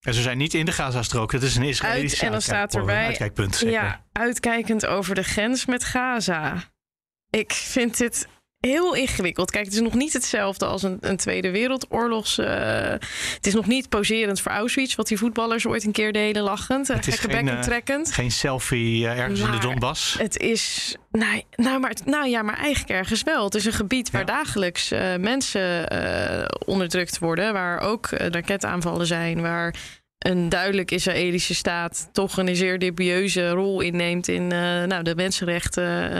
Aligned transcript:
En 0.00 0.14
ze 0.14 0.22
zijn 0.22 0.38
niet 0.38 0.54
in 0.54 0.64
de 0.64 0.72
Gazastrook. 0.72 1.32
Het 1.32 1.42
is 1.42 1.56
een 1.56 1.62
Israëlische 1.62 2.16
Uit, 2.16 2.24
En 2.24 2.32
dan 2.32 2.42
staat 2.42 2.74
erbij, 2.74 3.06
uitkijkpunt. 3.06 3.58
Ja, 3.58 4.04
uitkijkend 4.12 4.86
over 4.86 5.14
de 5.14 5.22
grens 5.22 5.66
met 5.66 5.84
Gaza. 5.84 6.64
Ik 7.30 7.52
vind 7.52 7.96
dit 7.96 8.28
heel 8.60 8.94
ingewikkeld. 8.94 9.50
Kijk, 9.50 9.64
het 9.64 9.74
is 9.74 9.80
nog 9.80 9.94
niet 9.94 10.12
hetzelfde 10.12 10.66
als 10.66 10.82
een, 10.82 10.98
een 11.00 11.16
Tweede 11.16 11.50
Wereldoorlogs. 11.50 12.38
Uh, 12.38 12.46
het 13.34 13.46
is 13.46 13.54
nog 13.54 13.66
niet 13.66 13.88
poserend 13.88 14.40
voor 14.40 14.52
Auschwitz, 14.52 14.94
wat 14.94 15.08
die 15.08 15.18
voetballers 15.18 15.66
ooit 15.66 15.84
een 15.84 15.92
keer 15.92 16.12
deden, 16.12 16.42
lachend. 16.42 16.88
Het 16.88 17.06
is 17.06 17.18
geen, 17.18 17.46
uh, 17.46 17.60
trekkend. 17.60 18.12
geen 18.12 18.30
selfie 18.30 19.02
uh, 19.02 19.18
ergens 19.18 19.40
maar 19.40 19.54
in 19.54 19.60
de 19.60 19.66
Donbass. 19.66 20.14
Het 20.18 20.36
is. 20.36 20.96
Nou, 21.10 21.42
nou, 21.54 21.80
maar, 21.80 21.96
nou 22.04 22.28
ja, 22.28 22.42
maar 22.42 22.58
eigenlijk 22.58 22.98
ergens 22.98 23.22
wel. 23.22 23.44
Het 23.44 23.54
is 23.54 23.64
een 23.64 23.72
gebied 23.72 24.10
waar 24.10 24.20
ja. 24.20 24.26
dagelijks 24.26 24.88
mensen 25.18 25.88
onderdrukt 26.66 27.18
worden. 27.18 27.52
Waar 27.52 27.80
ook 27.80 28.08
raketaanvallen 28.10 29.06
zijn. 29.06 29.40
Waar 29.40 29.74
een 30.18 30.48
duidelijk 30.48 30.90
Israëlische 30.90 31.54
staat 31.54 32.08
toch 32.12 32.36
een 32.36 32.56
zeer 32.56 32.78
dubieuze 32.78 33.48
rol 33.48 33.80
inneemt 33.80 34.28
in 34.28 34.42
uh, 34.42 34.48
nou, 34.82 35.02
de 35.02 35.14
mensenrechten. 35.14 36.12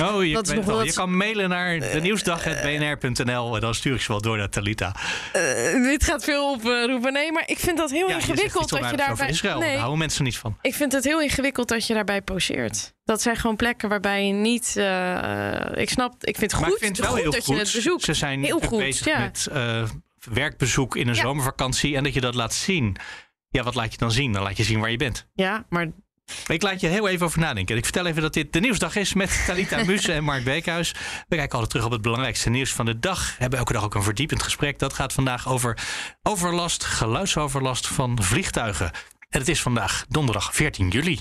Uh, 0.00 0.14
oh, 0.14 0.24
je, 0.24 0.32
dat 0.32 0.48
is 0.48 0.54
nog 0.54 0.84
je 0.84 0.92
kan 0.92 1.16
mailen 1.16 1.48
naar 1.48 1.78
de 1.78 2.00
nieuwsdag.bnr.nl 2.00 3.54
en 3.54 3.60
dan 3.60 3.74
stuur 3.74 3.94
ik 3.94 4.00
ze 4.00 4.08
wel 4.08 4.20
door 4.20 4.36
naar 4.36 4.48
Talita. 4.48 4.94
Dit 5.82 6.04
gaat 6.04 6.24
veel 6.24 6.50
oproepen. 6.50 7.12
Nee, 7.12 7.32
maar 7.32 7.42
ik 7.46 7.58
vind 7.58 7.76
dat 7.76 7.90
heel 7.90 8.08
ja, 8.08 8.14
ingewikkeld 8.14 8.68
dat 8.68 8.90
je 8.90 8.96
daarbij. 8.96 9.28
Israël. 9.28 9.58
Nee, 9.58 9.68
Daar 9.68 9.78
houden 9.78 9.98
mensen 9.98 10.24
niet 10.24 10.38
van. 10.38 10.56
Ik 10.62 10.74
vind 10.74 10.92
het 10.92 11.04
heel 11.04 11.20
ingewikkeld 11.20 11.68
dat 11.68 11.86
je 11.86 11.94
daarbij 11.94 12.22
poseert. 12.22 12.92
Dat 13.04 13.22
zijn 13.22 13.36
gewoon 13.36 13.56
plekken 13.56 13.88
waarbij 13.88 14.26
je 14.26 14.32
niet. 14.32 14.66
ik 15.74 15.90
snap, 15.90 16.24
ik 16.24 16.36
vind 16.36 16.52
het 16.52 16.52
goed, 16.52 16.60
maar 16.60 16.70
ik 16.70 16.78
vind 16.78 16.96
het 16.96 17.06
wel 17.06 17.14
goed 17.14 17.22
heel 17.22 17.30
dat 17.30 17.44
goed. 17.44 17.54
je 17.54 17.62
het 17.62 17.72
bezoekt. 17.72 18.04
Ze 18.04 18.14
zijn 18.14 18.44
heel 18.44 18.60
goed, 18.60 18.78
bezig 18.78 19.06
ja. 19.06 19.18
met 19.18 19.48
werkbezoek 20.24 20.96
in 20.96 21.08
een 21.08 21.14
ja. 21.14 21.20
zomervakantie 21.20 21.96
en 21.96 22.02
dat 22.02 22.14
je 22.14 22.20
dat 22.20 22.34
laat 22.34 22.54
zien. 22.54 22.96
Ja, 23.48 23.62
wat 23.62 23.74
laat 23.74 23.92
je 23.92 23.98
dan 23.98 24.12
zien? 24.12 24.32
Dan 24.32 24.42
laat 24.42 24.56
je 24.56 24.64
zien 24.64 24.80
waar 24.80 24.90
je 24.90 24.96
bent. 24.96 25.28
Ja, 25.34 25.66
maar. 25.68 25.90
Ik 26.46 26.62
laat 26.62 26.80
je 26.80 26.86
heel 26.86 27.08
even 27.08 27.26
over 27.26 27.40
nadenken. 27.40 27.76
Ik 27.76 27.84
vertel 27.84 28.06
even 28.06 28.22
dat 28.22 28.32
dit 28.32 28.52
de 28.52 28.60
nieuwsdag 28.60 28.96
is 28.96 29.14
met 29.14 29.42
Talita 29.46 29.84
Muse 29.84 30.12
en 30.12 30.24
Mark 30.24 30.44
Beekhuis. 30.44 30.92
We 31.28 31.36
kijken 31.36 31.52
altijd 31.52 31.70
terug 31.70 31.84
op 31.84 31.92
het 31.92 32.02
belangrijkste 32.02 32.50
nieuws 32.50 32.72
van 32.72 32.86
de 32.86 32.98
dag. 32.98 33.28
We 33.28 33.36
hebben 33.38 33.58
elke 33.58 33.72
dag 33.72 33.84
ook 33.84 33.94
een 33.94 34.02
verdiepend 34.02 34.42
gesprek. 34.42 34.78
Dat 34.78 34.92
gaat 34.92 35.12
vandaag 35.12 35.48
over 35.48 35.78
overlast, 36.22 36.84
geluidsoverlast 36.84 37.86
van 37.86 38.22
vliegtuigen. 38.22 38.90
En 39.28 39.38
het 39.38 39.48
is 39.48 39.62
vandaag 39.62 40.04
donderdag 40.08 40.54
14 40.54 40.88
juli. 40.88 41.20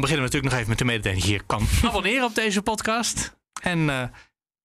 Dan 0.00 0.08
beginnen 0.08 0.30
we 0.30 0.36
natuurlijk 0.36 0.52
nog 0.52 0.54
even 0.54 0.68
met 0.68 1.02
de 1.02 1.12
mededeling. 1.12 1.24
Je 1.24 1.46
kan 1.46 1.66
abonneren 1.90 2.24
op 2.24 2.34
deze 2.34 2.62
podcast. 2.62 3.36
En 3.62 3.78
uh, 3.78 4.02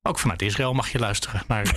ook 0.01 0.19
vanuit 0.19 0.41
Israël 0.41 0.73
mag 0.73 0.91
je 0.91 0.99
luisteren 0.99 1.43
naar 1.47 1.75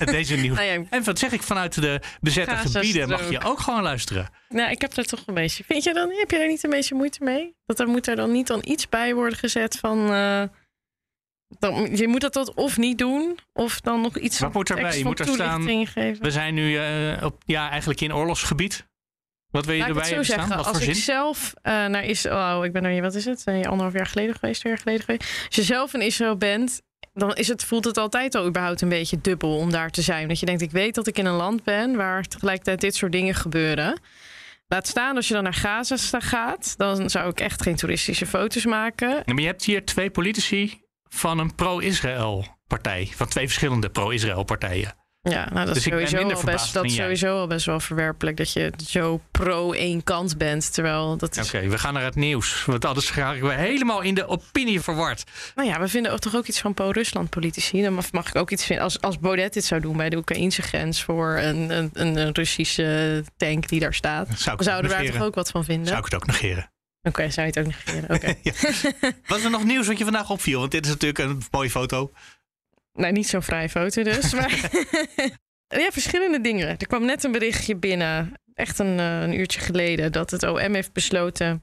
uh, 0.00 0.06
deze 0.16 0.36
nieuws. 0.36 0.56
nou 0.56 0.68
ja, 0.68 0.86
en 0.90 1.04
wat 1.04 1.18
zeg 1.18 1.32
ik, 1.32 1.42
vanuit 1.42 1.80
de 1.80 2.00
bezette 2.20 2.56
gebieden 2.56 3.08
mag 3.08 3.30
je 3.30 3.44
ook 3.44 3.60
gewoon 3.60 3.82
luisteren. 3.82 4.28
Nou, 4.48 4.70
ik 4.70 4.80
heb 4.80 4.96
er 4.96 5.06
toch 5.06 5.22
een 5.26 5.34
beetje. 5.34 5.64
Vind 5.64 5.84
je 5.84 5.94
dan, 5.94 6.10
heb 6.10 6.30
je 6.30 6.38
daar 6.38 6.48
niet 6.48 6.64
een 6.64 6.70
beetje 6.70 6.94
moeite 6.94 7.24
mee? 7.24 7.54
Dat 7.66 7.80
er 7.80 7.88
moet 7.88 8.06
er 8.06 8.16
dan 8.16 8.32
niet 8.32 8.46
dan 8.46 8.62
iets 8.64 8.88
bij 8.88 9.14
worden 9.14 9.38
gezet 9.38 9.78
van. 9.78 10.12
Uh, 10.12 10.42
dan, 11.58 11.96
je 11.96 12.08
moet 12.08 12.20
dat 12.20 12.32
tot 12.32 12.54
of 12.54 12.76
niet 12.76 12.98
doen, 12.98 13.38
of 13.52 13.80
dan 13.80 14.00
nog 14.00 14.18
iets. 14.18 14.38
Wat 14.38 14.52
moet 14.52 14.70
erbij? 14.70 14.98
Je 14.98 15.04
moet 15.04 15.18
er 15.18 15.26
staan. 15.26 15.86
Geven. 15.86 16.22
We 16.22 16.30
zijn 16.30 16.54
nu 16.54 16.78
op, 17.22 17.42
ja, 17.46 17.70
eigenlijk 17.70 18.00
in 18.00 18.14
oorlogsgebied. 18.14 18.88
Wat 19.50 19.64
wil 19.64 19.74
je 19.74 19.80
Laat 19.80 19.88
erbij 19.88 20.16
Wat 20.16 20.52
als 20.52 20.66
voor 20.66 20.76
ik 20.76 20.82
zin? 20.82 20.94
zelf 20.94 21.54
uh, 21.62 21.86
naar 21.86 22.04
Israël, 22.04 22.58
oh, 22.58 22.64
ik 22.64 22.72
ben 22.72 22.84
er, 22.84 23.02
wat 23.02 23.14
is 23.14 23.24
het, 23.24 23.42
uh, 23.46 23.54
anderhalf 23.54 23.92
jaar 23.92 24.06
geleden 24.06 24.34
geweest, 24.34 24.60
twee 24.60 24.72
jaar 24.72 24.82
geleden 24.82 25.04
geweest. 25.04 25.44
Als 25.46 25.56
je 25.56 25.62
zelf 25.62 25.94
in 25.94 26.00
Israël 26.00 26.36
bent, 26.36 26.82
dan 27.14 27.34
is 27.34 27.48
het, 27.48 27.64
voelt 27.64 27.84
het 27.84 27.98
altijd 27.98 28.34
al 28.34 28.46
überhaupt 28.46 28.80
een 28.80 28.88
beetje 28.88 29.20
dubbel 29.20 29.56
om 29.56 29.70
daar 29.70 29.90
te 29.90 30.02
zijn. 30.02 30.28
Dat 30.28 30.40
je 30.40 30.46
denkt, 30.46 30.62
ik 30.62 30.70
weet 30.70 30.94
dat 30.94 31.06
ik 31.06 31.18
in 31.18 31.26
een 31.26 31.34
land 31.34 31.64
ben 31.64 31.96
waar 31.96 32.24
tegelijkertijd 32.24 32.80
dit 32.80 32.94
soort 32.94 33.12
dingen 33.12 33.34
gebeuren. 33.34 34.00
Laat 34.68 34.86
staan 34.86 35.16
als 35.16 35.28
je 35.28 35.34
dan 35.34 35.42
naar 35.42 35.54
Gaza 35.54 36.20
gaat, 36.20 36.74
dan 36.76 37.10
zou 37.10 37.30
ik 37.30 37.40
echt 37.40 37.62
geen 37.62 37.76
toeristische 37.76 38.26
foto's 38.26 38.64
maken. 38.64 39.22
Maar 39.24 39.40
je 39.40 39.46
hebt 39.46 39.64
hier 39.64 39.84
twee 39.84 40.10
politici 40.10 40.80
van 41.08 41.38
een 41.38 41.54
pro-Israël 41.54 42.46
partij, 42.66 43.08
van 43.14 43.28
twee 43.28 43.46
verschillende 43.46 43.90
pro-Israël 43.90 44.44
partijen. 44.44 44.99
Ja, 45.22 45.48
nou, 45.52 45.66
dat 45.66 45.74
Dus 45.74 45.86
is 45.86 45.92
sowieso, 45.92 46.16
al 46.16 46.44
best, 46.44 46.72
dat 46.72 46.84
is 46.84 46.94
sowieso 46.94 47.38
al 47.38 47.46
best 47.46 47.66
wel 47.66 47.80
verwerpelijk 47.80 48.36
dat 48.36 48.52
je 48.52 48.72
zo 48.86 49.20
pro 49.30 49.72
één 49.72 50.04
kant 50.04 50.38
bent. 50.38 50.74
Terwijl 50.74 51.16
dat 51.16 51.36
is. 51.36 51.46
Oké, 51.46 51.68
we 51.68 51.78
gaan 51.78 51.94
naar 51.94 52.04
het 52.04 52.14
nieuws. 52.14 52.64
Want 52.64 52.84
anders 52.84 53.14
raken 53.14 53.46
we 53.46 53.52
helemaal 53.52 54.00
in 54.00 54.14
de 54.14 54.26
opinie 54.26 54.80
verward. 54.80 55.24
Nou 55.54 55.68
ja, 55.68 55.80
we 55.80 55.88
vinden 55.88 56.12
ook 56.12 56.18
toch 56.18 56.36
ook 56.36 56.46
iets 56.46 56.60
van 56.60 56.74
pro-Rusland 56.74 57.30
politici. 57.30 57.82
Dan 57.82 57.92
mag, 57.92 58.12
mag 58.12 58.28
ik 58.28 58.36
ook 58.36 58.50
iets 58.50 58.64
vinden. 58.64 58.84
Als, 58.84 59.00
als 59.00 59.18
Baudet 59.18 59.52
dit 59.52 59.64
zou 59.64 59.80
doen 59.80 59.96
bij 59.96 60.08
de 60.08 60.16
Oekraïnse 60.16 60.62
grens 60.62 61.02
voor 61.02 61.38
een, 61.38 61.70
een, 61.70 61.90
een 61.92 62.32
Russische 62.34 63.24
tank 63.36 63.68
die 63.68 63.80
daar 63.80 63.94
staat. 63.94 64.28
Zou 64.36 64.56
het 64.56 64.64
zouden 64.64 64.90
we 64.90 64.96
daar 64.96 65.12
toch 65.12 65.22
ook 65.22 65.34
wat 65.34 65.50
van 65.50 65.64
vinden. 65.64 65.86
Zou 65.86 65.98
ik 65.98 66.04
het 66.04 66.14
ook 66.14 66.26
negeren. 66.26 66.70
Oké, 67.02 67.30
zou 67.30 67.46
je 67.46 67.52
het 67.52 67.66
ook 67.66 67.74
negeren? 67.86 68.16
Oké. 68.16 68.34
Ja. 68.42 68.52
Was 69.26 69.44
er 69.44 69.50
nog 69.50 69.64
nieuws 69.64 69.86
wat 69.86 69.98
je 69.98 70.04
vandaag 70.04 70.30
opviel? 70.30 70.58
Want 70.58 70.70
dit 70.70 70.84
is 70.84 70.90
natuurlijk 70.90 71.18
een 71.18 71.42
mooie 71.50 71.70
foto. 71.70 72.12
Nou, 73.00 73.12
niet 73.12 73.28
zo'n 73.28 73.42
vrije 73.42 73.68
foto 73.68 74.02
dus. 74.02 74.32
Maar 75.70 75.80
ja, 75.80 75.90
verschillende 75.90 76.40
dingen. 76.40 76.68
Er 76.68 76.86
kwam 76.86 77.04
net 77.04 77.24
een 77.24 77.32
berichtje 77.32 77.76
binnen, 77.76 78.32
echt 78.54 78.78
een, 78.78 78.98
uh, 78.98 79.20
een 79.20 79.38
uurtje 79.38 79.60
geleden, 79.60 80.12
dat 80.12 80.30
het 80.30 80.42
OM 80.42 80.74
heeft 80.74 80.92
besloten 80.92 81.62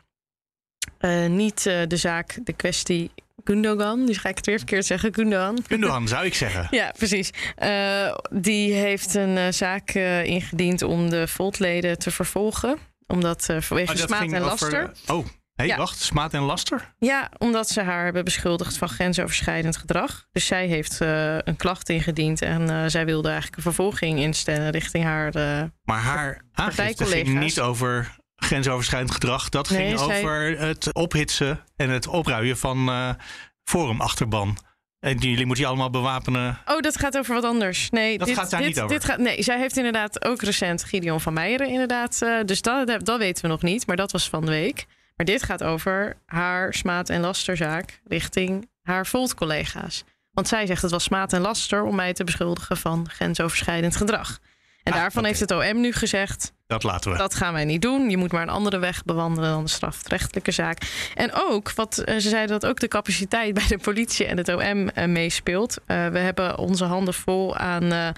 uh, 1.01 1.25
niet 1.25 1.66
uh, 1.66 1.81
de 1.88 1.98
zaak, 1.98 2.38
de 2.44 2.54
kwestie 2.54 3.12
Gundogan, 3.44 4.06
dus 4.06 4.18
ga 4.18 4.30
ik 4.30 4.36
het 4.38 4.45
weer 4.45 4.57
verkeerd 4.57 4.86
zeggen, 4.86 5.13
Gundogan. 5.13 5.63
Gundogan, 5.68 6.07
zou 6.07 6.25
ik 6.25 6.34
zeggen. 6.34 6.68
Ja, 6.80 6.92
precies. 6.98 7.30
Uh, 7.63 8.16
die 8.31 8.74
heeft 8.74 9.13
een 9.16 9.54
zaak 9.54 9.89
ingediend 10.24 10.81
om 10.81 11.10
de 11.10 11.28
Voltleden 11.28 12.00
te 12.00 12.12
vervolgen. 12.12 12.78
Omdat 13.07 13.45
vanwege 13.60 13.92
Oh, 13.94 13.98
smaad 13.98 14.22
en 14.22 14.28
over- 14.28 14.42
laster. 14.44 14.92
oh, 15.07 15.25
Hé, 15.57 15.68
hey, 15.68 15.77
wacht, 15.77 16.00
smaad 16.00 16.33
en 16.33 16.42
laster? 16.42 16.94
Ja, 17.00 17.31
omdat 17.38 17.69
ze 17.69 17.81
haar 17.81 18.04
hebben 18.04 18.24
beschuldigd 18.24 18.77
van 18.77 18.89
grensoverschrijdend 18.89 19.77
gedrag. 19.77 20.27
Dus 20.31 20.45
zij 20.45 20.68
heeft 20.68 21.01
uh, 21.01 21.38
een 21.38 21.56
klacht 21.56 21.89
ingediend 21.89 22.42
en 22.42 22.62
uh, 22.69 22.83
zij 22.88 23.06
wilde 23.06 23.27
eigenlijk 23.27 23.57
een 23.57 23.63
vervolging 23.63 24.19
instellen 24.19 24.69
richting 24.69 25.04
haar. 25.04 25.36
Uh, 25.36 25.63
maar 25.83 26.00
haar 26.00 26.42
aangifte 26.54 27.06
ging 27.06 27.39
niet 27.39 27.59
over 27.59 28.15
grensoverschrijdend 28.36 29.12
gedrag. 29.13 29.50
Dat 29.50 29.69
nee, 29.69 29.88
ging 29.88 30.00
zij... 30.00 30.18
over 30.18 30.59
het 30.59 30.94
ophitsen 30.94 31.63
en 31.75 31.89
het 31.89 32.07
opruien 32.07 32.57
van 32.57 33.15
forumachterban. 33.63 34.57
En 35.00 35.18
jullie 35.18 35.45
moeten 35.45 35.63
je 35.63 35.69
allemaal 35.69 35.89
bewapenen. 35.89 36.57
Oh, 36.65 36.80
dat 36.80 37.00
gaat 37.00 37.18
over 37.18 37.33
wat 37.33 37.44
anders. 37.44 37.89
Nee, 37.89 38.18
dat 38.18 38.30
gaat 38.30 38.50
daar 38.50 38.62
niet 38.62 38.81
over. 38.81 38.95
Dit 38.95 39.06
gaat, 39.06 39.19
nee, 39.19 39.44
zij 39.44 39.60
heeft 39.60 39.77
inderdaad 39.77 40.25
ook 40.25 40.42
recent 40.42 40.83
Gideon 40.83 41.21
van 41.21 41.33
Meijeren 41.33 41.68
inderdaad. 41.68 42.19
dus 42.45 42.62
dat, 42.62 43.06
dat 43.06 43.18
weten 43.18 43.42
we 43.42 43.48
nog 43.48 43.62
niet, 43.62 43.88
maar 43.88 43.95
dat 43.95 44.12
was 44.12 44.30
van 44.30 44.45
de 44.45 44.51
week. 44.51 44.86
Maar 45.18 45.25
dit 45.25 45.44
gaat 45.44 45.64
over 45.64 46.18
haar 46.25 46.74
smaad- 46.74 47.10
en 47.10 47.22
lasterzaak 47.22 48.02
richting 48.08 48.69
haar 48.81 49.06
Volt-collega's. 49.08 50.04
Want 50.31 50.48
zij 50.48 50.66
zegt 50.66 50.81
het 50.81 50.92
was 50.92 51.04
smaad 51.04 51.34
en 51.34 51.42
laster 51.42 51.84
om 51.84 51.96
mij 51.96 52.14
te 52.14 52.24
beschuldigen 52.24 52.78
van 52.78 53.10
grensoverschrijdend 53.10 53.96
gedrag. 53.96 54.40
En 54.84 54.94
ah, 54.94 55.00
daarvan 55.00 55.25
heeft 55.25 55.40
het 55.40 55.52
OM 55.52 55.81
nu 55.81 55.94
gezegd. 55.94 56.54
Dat 56.68 56.84
laten 56.84 57.12
we. 57.12 57.18
Dat 57.18 57.36
gaan 57.36 57.54
wij 57.54 57.66
niet 57.66 57.81
doen. 57.81 58.10
Je 58.10 58.18
moet 58.18 58.31
maar 58.31 58.42
een 58.42 58.50
andere 58.50 58.78
weg 58.78 59.06
bewandelen 59.06 59.50
dan 59.50 59.64
de 59.64 59.69
strafrechtelijke 59.69 60.52
zaak. 60.52 61.10
En 61.16 61.30
ook, 61.34 61.72
wat 61.72 61.98
eh, 61.98 62.18
ze 62.18 62.30
zeiden 62.30 62.60
dat 62.60 62.70
ook 62.70 62.80
de 62.80 62.88
capaciteit 62.88 63.54
bij 63.54 63.68
de 63.68 63.78
politie 63.78 64.25
en 64.25 64.38
het 64.38 64.50
OM 64.50 64.90
uh, 64.96 65.06
meespeelt. 65.06 65.78
Uh, 65.78 66.08
we 66.08 66.20
hebben 66.20 66.58
onze 66.58 66.86
handen 66.86 67.13
vol 67.13 67.56
aan 67.56 68.13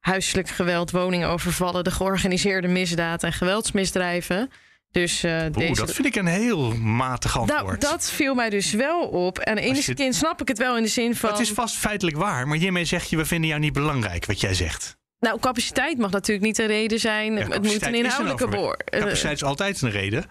huiselijk 0.00 0.48
geweld, 0.48 0.90
woningovervallen, 0.90 1.84
de 1.84 1.90
georganiseerde 1.90 2.68
misdaad 2.68 3.22
en 3.22 3.32
geweldsmisdrijven. 3.32 4.50
Dus, 4.90 5.24
uh, 5.24 5.42
deze... 5.52 5.74
dat 5.74 5.94
vind 5.94 6.06
ik 6.06 6.14
een 6.14 6.26
heel 6.26 6.76
matig 6.76 7.34
nou, 7.34 7.48
antwoord. 7.48 7.80
Nou, 7.80 7.92
dat 7.92 8.10
viel 8.10 8.34
mij 8.34 8.50
dus 8.50 8.72
wel 8.72 9.00
op. 9.00 9.38
En 9.38 9.58
in 9.58 9.74
je... 9.74 9.94
kind 9.94 10.14
snap 10.14 10.40
ik 10.40 10.48
het 10.48 10.58
wel 10.58 10.76
in 10.76 10.82
de 10.82 10.88
zin 10.88 11.16
van... 11.16 11.30
Het 11.30 11.40
is 11.40 11.50
vast 11.50 11.76
feitelijk 11.76 12.16
waar, 12.16 12.48
maar 12.48 12.56
hiermee 12.56 12.84
zeg 12.84 13.04
je... 13.04 13.16
we 13.16 13.24
vinden 13.24 13.48
jou 13.48 13.60
niet 13.60 13.72
belangrijk, 13.72 14.26
wat 14.26 14.40
jij 14.40 14.54
zegt. 14.54 14.96
Nou, 15.20 15.40
capaciteit 15.40 15.98
mag 15.98 16.10
natuurlijk 16.10 16.46
niet 16.46 16.56
de 16.56 16.64
reden 16.64 17.00
zijn. 17.00 17.36
het 17.36 17.62
moet 17.62 17.82
een 17.82 17.94
inhoudelijke 17.94 18.48
woord. 18.48 18.90
Capaciteit 18.90 19.36
is 19.36 19.44
altijd 19.44 19.82
een 19.82 19.90
reden. 19.90 20.24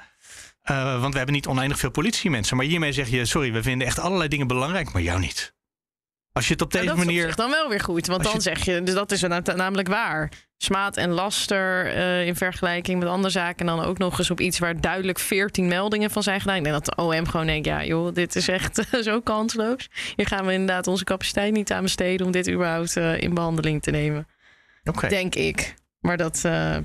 Uh, 0.72 1.00
want 1.00 1.12
we 1.12 1.18
hebben 1.18 1.36
niet 1.36 1.48
oneindig 1.48 1.80
veel 1.80 1.92
politiemensen. 1.92 2.58
Maar 2.58 2.66
hiermee 2.66 2.92
zeg 2.92 3.08
je, 3.10 3.26
sorry, 3.26 3.52
we 3.52 3.64
vinden 3.64 3.88
echt 3.88 4.00
allerlei 4.00 4.30
dingen 4.30 4.48
belangrijk, 4.48 4.94
maar 4.94 5.02
jou 5.02 5.20
niet. 5.20 5.54
Als 6.32 6.48
je 6.48 6.54
het 6.54 6.62
op 6.62 6.72
deze 6.72 6.86
dat 6.86 6.98
manier. 6.98 7.28
Dat 7.28 7.38
dan 7.38 7.50
wel 7.50 7.70
weer 7.70 7.80
goed, 7.80 8.08
want 8.08 8.24
dan 8.24 8.42
zeg 8.42 8.66
je, 8.66 8.84
dus 8.84 8.94
dat 8.94 9.12
is 9.12 9.22
namelijk 9.22 9.88
waar. 9.88 10.32
Smaad 10.58 10.98
en 10.98 11.10
laster 11.10 11.96
uh, 11.96 12.26
in 12.28 12.36
vergelijking 12.36 13.00
met 13.00 13.08
andere 13.08 13.30
zaken. 13.30 13.68
En 13.68 13.76
dan 13.76 13.86
ook 13.86 13.98
nog 13.98 14.18
eens 14.18 14.32
op 14.32 14.40
iets 14.40 14.60
waar 14.60 14.82
duidelijk 14.82 15.20
14 15.20 15.68
meldingen 15.68 16.10
van 16.10 16.24
zijn 16.24 16.40
gedaan. 16.40 16.56
Ik 16.56 16.64
denk 16.64 16.76
dat 16.76 16.86
de 16.86 17.02
OM 17.02 17.28
gewoon 17.28 17.46
denkt: 17.46 17.66
ja, 17.66 17.86
joh, 17.86 18.14
dit 18.14 18.36
is 18.36 18.48
echt 18.48 18.88
zo 19.02 19.22
kansloos. 19.22 19.90
Hier 20.16 20.28
gaan 20.28 20.46
we 20.46 20.52
inderdaad 20.52 20.88
onze 20.88 21.04
capaciteit 21.04 21.54
niet 21.54 21.72
aan 21.72 21.82
besteden 21.82 22.26
om 22.26 22.32
dit 22.32 22.50
überhaupt 22.50 22.96
uh, 22.96 23.22
in 23.22 23.34
behandeling 23.34 23.82
te 23.82 23.92
nemen. 23.92 24.28
Okay. 24.84 25.10
Denk 25.10 25.36
ik. 25.36 25.74
Maar 26.00 26.18
dat, 26.18 26.44
uh, 26.46 26.78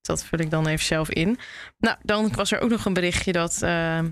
dat 0.00 0.24
vul 0.24 0.38
ik 0.38 0.50
dan 0.50 0.66
even 0.66 0.86
zelf 0.86 1.10
in. 1.10 1.38
Nou, 1.78 1.96
dan 2.02 2.32
was 2.34 2.52
er 2.52 2.60
ook 2.60 2.70
nog 2.70 2.84
een 2.84 2.92
berichtje 2.92 3.32
dat, 3.32 3.58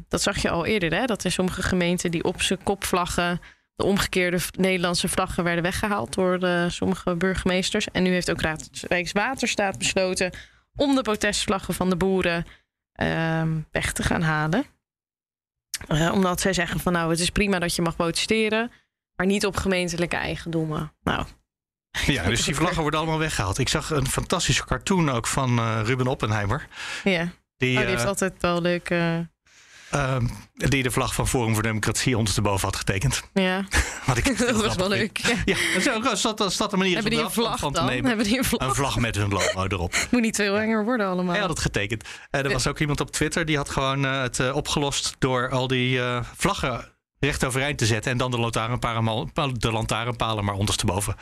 dat 0.08 0.22
zag 0.22 0.42
je 0.42 0.50
al 0.50 0.66
eerder, 0.66 0.94
hè? 0.94 1.04
Dat 1.04 1.24
in 1.24 1.32
sommige 1.32 1.62
gemeenten 1.62 2.10
die 2.10 2.24
op 2.24 2.42
zijn 2.42 2.62
kopvlaggen 2.62 3.40
de 3.76 3.84
omgekeerde 3.84 4.38
Nederlandse 4.58 5.08
vlaggen 5.08 5.44
werden 5.44 5.62
weggehaald 5.62 6.14
door 6.14 6.38
de, 6.38 6.66
sommige 6.70 7.16
burgemeesters. 7.16 7.90
En 7.90 8.02
nu 8.02 8.10
heeft 8.10 8.30
ook 8.30 8.40
Rijkswaterstaat 8.88 9.78
besloten 9.78 10.32
om 10.74 10.94
de 10.94 11.02
protestvlaggen 11.02 11.74
van 11.74 11.90
de 11.90 11.96
boeren 11.96 12.46
uh, 13.02 13.42
weg 13.70 13.92
te 13.92 14.02
gaan 14.02 14.22
halen. 14.22 14.64
Uh, 15.88 16.12
omdat 16.12 16.40
zij 16.40 16.52
zeggen 16.52 16.80
van 16.80 16.92
nou, 16.92 17.10
het 17.10 17.20
is 17.20 17.30
prima 17.30 17.58
dat 17.58 17.74
je 17.74 17.82
mag 17.82 17.96
protesteren, 17.96 18.72
maar 19.16 19.26
niet 19.26 19.46
op 19.46 19.56
gemeentelijke 19.56 20.16
eigendommen. 20.16 20.92
Nou. 21.02 21.26
Ja, 22.06 22.24
dus 22.24 22.44
die 22.44 22.54
vlaggen 22.54 22.82
worden 22.82 23.00
allemaal 23.00 23.18
weggehaald. 23.18 23.58
Ik 23.58 23.68
zag 23.68 23.90
een 23.90 24.06
fantastische 24.06 24.64
cartoon 24.64 25.10
ook 25.10 25.26
van 25.26 25.58
uh, 25.58 25.80
Ruben 25.84 26.06
Oppenheimer. 26.06 26.68
Ja, 27.04 27.28
die, 27.56 27.76
oh, 27.76 27.80
die 27.80 27.90
heeft 27.90 28.02
eh, 28.02 28.08
altijd 28.08 28.34
wel 28.40 28.60
leuke 28.60 29.28
uh, 29.94 30.16
die 30.54 30.82
de 30.82 30.90
vlag 30.90 31.14
van 31.14 31.28
Forum 31.28 31.54
voor 31.54 31.62
Democratie 31.62 32.18
ondersteboven 32.18 32.66
had 32.68 32.76
getekend. 32.76 33.22
Ja. 33.32 33.64
Wat 34.06 34.16
ik 34.16 34.38
dat 34.46 34.64
was 34.64 34.76
wel 34.76 34.88
leuk. 34.88 35.18
Ja, 35.18 35.36
ja 35.44 35.80
zo 35.80 36.14
staat, 36.14 36.52
staat 36.52 36.72
een 36.72 36.78
manier 36.78 36.94
Hebben 36.94 37.12
die 37.12 37.20
een 37.20 37.30
vlag 37.30 37.58
van, 37.58 37.72
te 37.72 37.82
nemen. 37.82 38.06
Hebben 38.06 38.26
die 38.26 38.38
een 38.38 38.44
vlag? 38.44 38.68
Een 38.68 38.74
vlag 38.74 38.98
met 38.98 39.14
hun 39.14 39.28
logo 39.28 39.64
erop. 39.66 39.94
Moet 40.10 40.20
niet 40.20 40.36
veel 40.36 40.58
enger 40.58 40.84
worden 40.84 41.06
allemaal. 41.06 41.32
Hij 41.32 41.40
had 41.40 41.50
het 41.50 41.60
getekend. 41.60 42.04
Uh, 42.04 42.44
er 42.44 42.52
was 42.52 42.66
ook 42.66 42.78
iemand 42.78 43.00
op 43.00 43.10
Twitter 43.10 43.44
die 43.44 43.56
had 43.56 43.70
gewoon 43.70 44.04
uh, 44.04 44.20
het 44.20 44.38
uh, 44.38 44.54
opgelost 44.54 45.16
door 45.18 45.50
al 45.50 45.66
die 45.66 46.00
vlaggen 46.36 46.92
recht 47.18 47.44
overeind 47.44 47.78
te 47.78 47.86
zetten 47.86 48.12
en 48.12 48.18
dan 48.18 48.30
de 48.30 48.38
lantaarnpalen, 48.38 49.30
de 49.52 49.72
lantaarnpalen 49.72 50.44
maar 50.44 50.54
ondersteboven. 50.54 51.16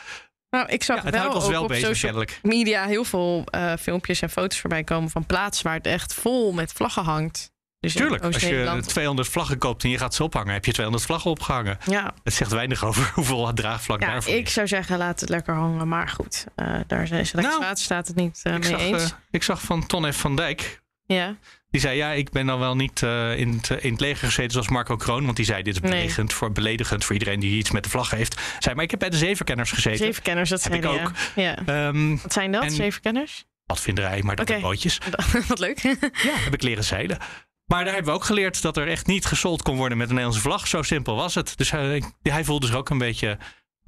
Nou, 0.51 0.67
ik 0.69 0.83
zag 0.83 1.05
ja, 1.05 1.11
wel, 1.11 1.35
ook 1.35 1.51
wel 1.51 1.63
op 1.63 1.69
bezig, 1.69 1.87
social 1.87 2.13
kennelijk. 2.13 2.41
media 2.43 2.87
heel 2.87 3.05
veel 3.05 3.45
filmpjes 3.81 4.21
en 4.21 4.31
foto's 4.31 4.61
voorbij 4.61 4.85
komen 4.85 5.11
van 5.11 5.27
plaatsen 5.27 5.65
waar 5.65 5.75
het 5.75 5.87
echt 5.87 6.15
vol 6.15 6.53
met 6.53 6.73
vlaggen 6.73 7.05
hangt. 7.05 7.53
Dus 7.85 7.95
Tuurlijk, 7.95 8.23
als 8.25 8.37
je 8.37 8.83
200 8.87 9.29
vlaggen 9.29 9.59
koopt 9.59 9.85
en 9.85 9.91
je 9.91 9.99
gaat 9.99 10.15
ze 10.15 10.23
ophangen, 10.23 10.53
heb 10.53 10.65
je 10.65 10.73
200 10.73 11.07
vlaggen 11.07 11.31
opgehangen. 11.31 11.79
Ja. 11.91 12.15
Het 12.23 12.35
zegt 12.35 12.53
weinig 12.53 12.85
over 12.85 13.11
hoeveel 13.15 13.53
draagvlak 13.53 14.01
ja, 14.01 14.07
daarvoor 14.07 14.35
Ik 14.35 14.49
zou 14.49 14.67
zeggen, 14.67 14.99
laat 14.99 15.21
het 15.21 15.29
lekker 15.29 15.55
hangen. 15.55 15.89
Maar 15.89 16.09
goed, 16.09 16.47
uh, 16.57 16.77
daar 16.87 17.03
is 17.03 17.11
Rijkswaterstaat 17.11 17.89
nou, 17.89 18.05
het 18.07 18.17
niet 18.17 18.43
uh, 18.45 18.53
mee 18.53 18.63
zag, 18.63 18.81
eens. 18.81 19.03
Uh, 19.03 19.17
ik 19.31 19.43
zag 19.43 19.63
van 19.63 19.87
Ton 19.87 20.13
F. 20.13 20.17
van 20.17 20.37
Dijk. 20.37 20.83
Ja. 21.07 21.37
Die 21.71 21.81
zei, 21.81 21.97
ja, 21.97 22.11
ik 22.11 22.31
ben 22.31 22.47
dan 22.47 22.59
wel 22.59 22.77
niet 22.77 23.03
in, 23.03 23.61
het, 23.63 23.83
in 23.83 23.93
het 23.93 24.01
leger 24.01 24.27
gezeten 24.27 24.53
zoals 24.53 24.69
Marco 24.69 24.97
Kroon. 24.97 25.25
Want 25.25 25.37
die 25.37 25.47
zei, 25.47 25.63
dit 25.63 25.75
is 25.75 25.81
beledigend, 25.81 26.29
nee. 26.29 26.37
voor, 26.37 26.53
beledigend 26.53 27.05
voor 27.05 27.13
iedereen 27.13 27.41
die 27.41 27.57
iets 27.57 27.71
met 27.71 27.85
de 27.85 27.91
vlag 27.91 28.11
heeft. 28.11 28.41
Zei, 28.59 28.75
maar 28.75 28.85
ik 28.85 28.91
heb 28.91 29.01
bij 29.01 29.11
de 29.11 29.17
zevenkenners 29.17 29.73
gezeten. 29.73 30.07
Zevenkenners, 30.07 30.51
dat 30.51 30.63
heb 30.63 30.73
zijn 30.73 30.95
ik 30.95 31.01
ook. 31.01 31.13
Ja. 31.35 31.87
Um, 31.89 32.21
Wat 32.23 32.33
zijn 32.33 32.53
dat, 32.53 32.63
en, 32.63 32.71
zevenkenners? 32.71 33.45
Padvinderij, 33.67 34.23
maar 34.23 34.37
dat 34.37 34.51
okay. 34.51 34.61
bootjes. 34.61 34.99
Wat 35.49 35.59
leuk. 35.59 35.79
ja, 35.79 36.35
heb 36.35 36.55
ik 36.55 36.63
leren 36.63 36.85
zeilen. 36.85 37.19
Maar 37.67 37.85
daar 37.85 37.95
hebben 37.95 38.13
we 38.13 38.19
ook 38.19 38.25
geleerd 38.25 38.63
dat 38.63 38.77
er 38.77 38.89
echt 38.89 39.07
niet 39.07 39.25
gesold 39.25 39.63
kon 39.63 39.77
worden 39.77 39.99
met 39.99 40.09
een 40.09 40.15
Nederlandse 40.15 40.49
vlag. 40.49 40.67
Zo 40.67 40.83
simpel 40.83 41.15
was 41.17 41.35
het. 41.35 41.57
Dus 41.57 41.71
hij, 41.71 42.03
hij 42.23 42.45
voelde 42.45 42.67
zich 42.67 42.77
ook 42.77 42.91
een 42.91 42.99
beetje 42.99 43.39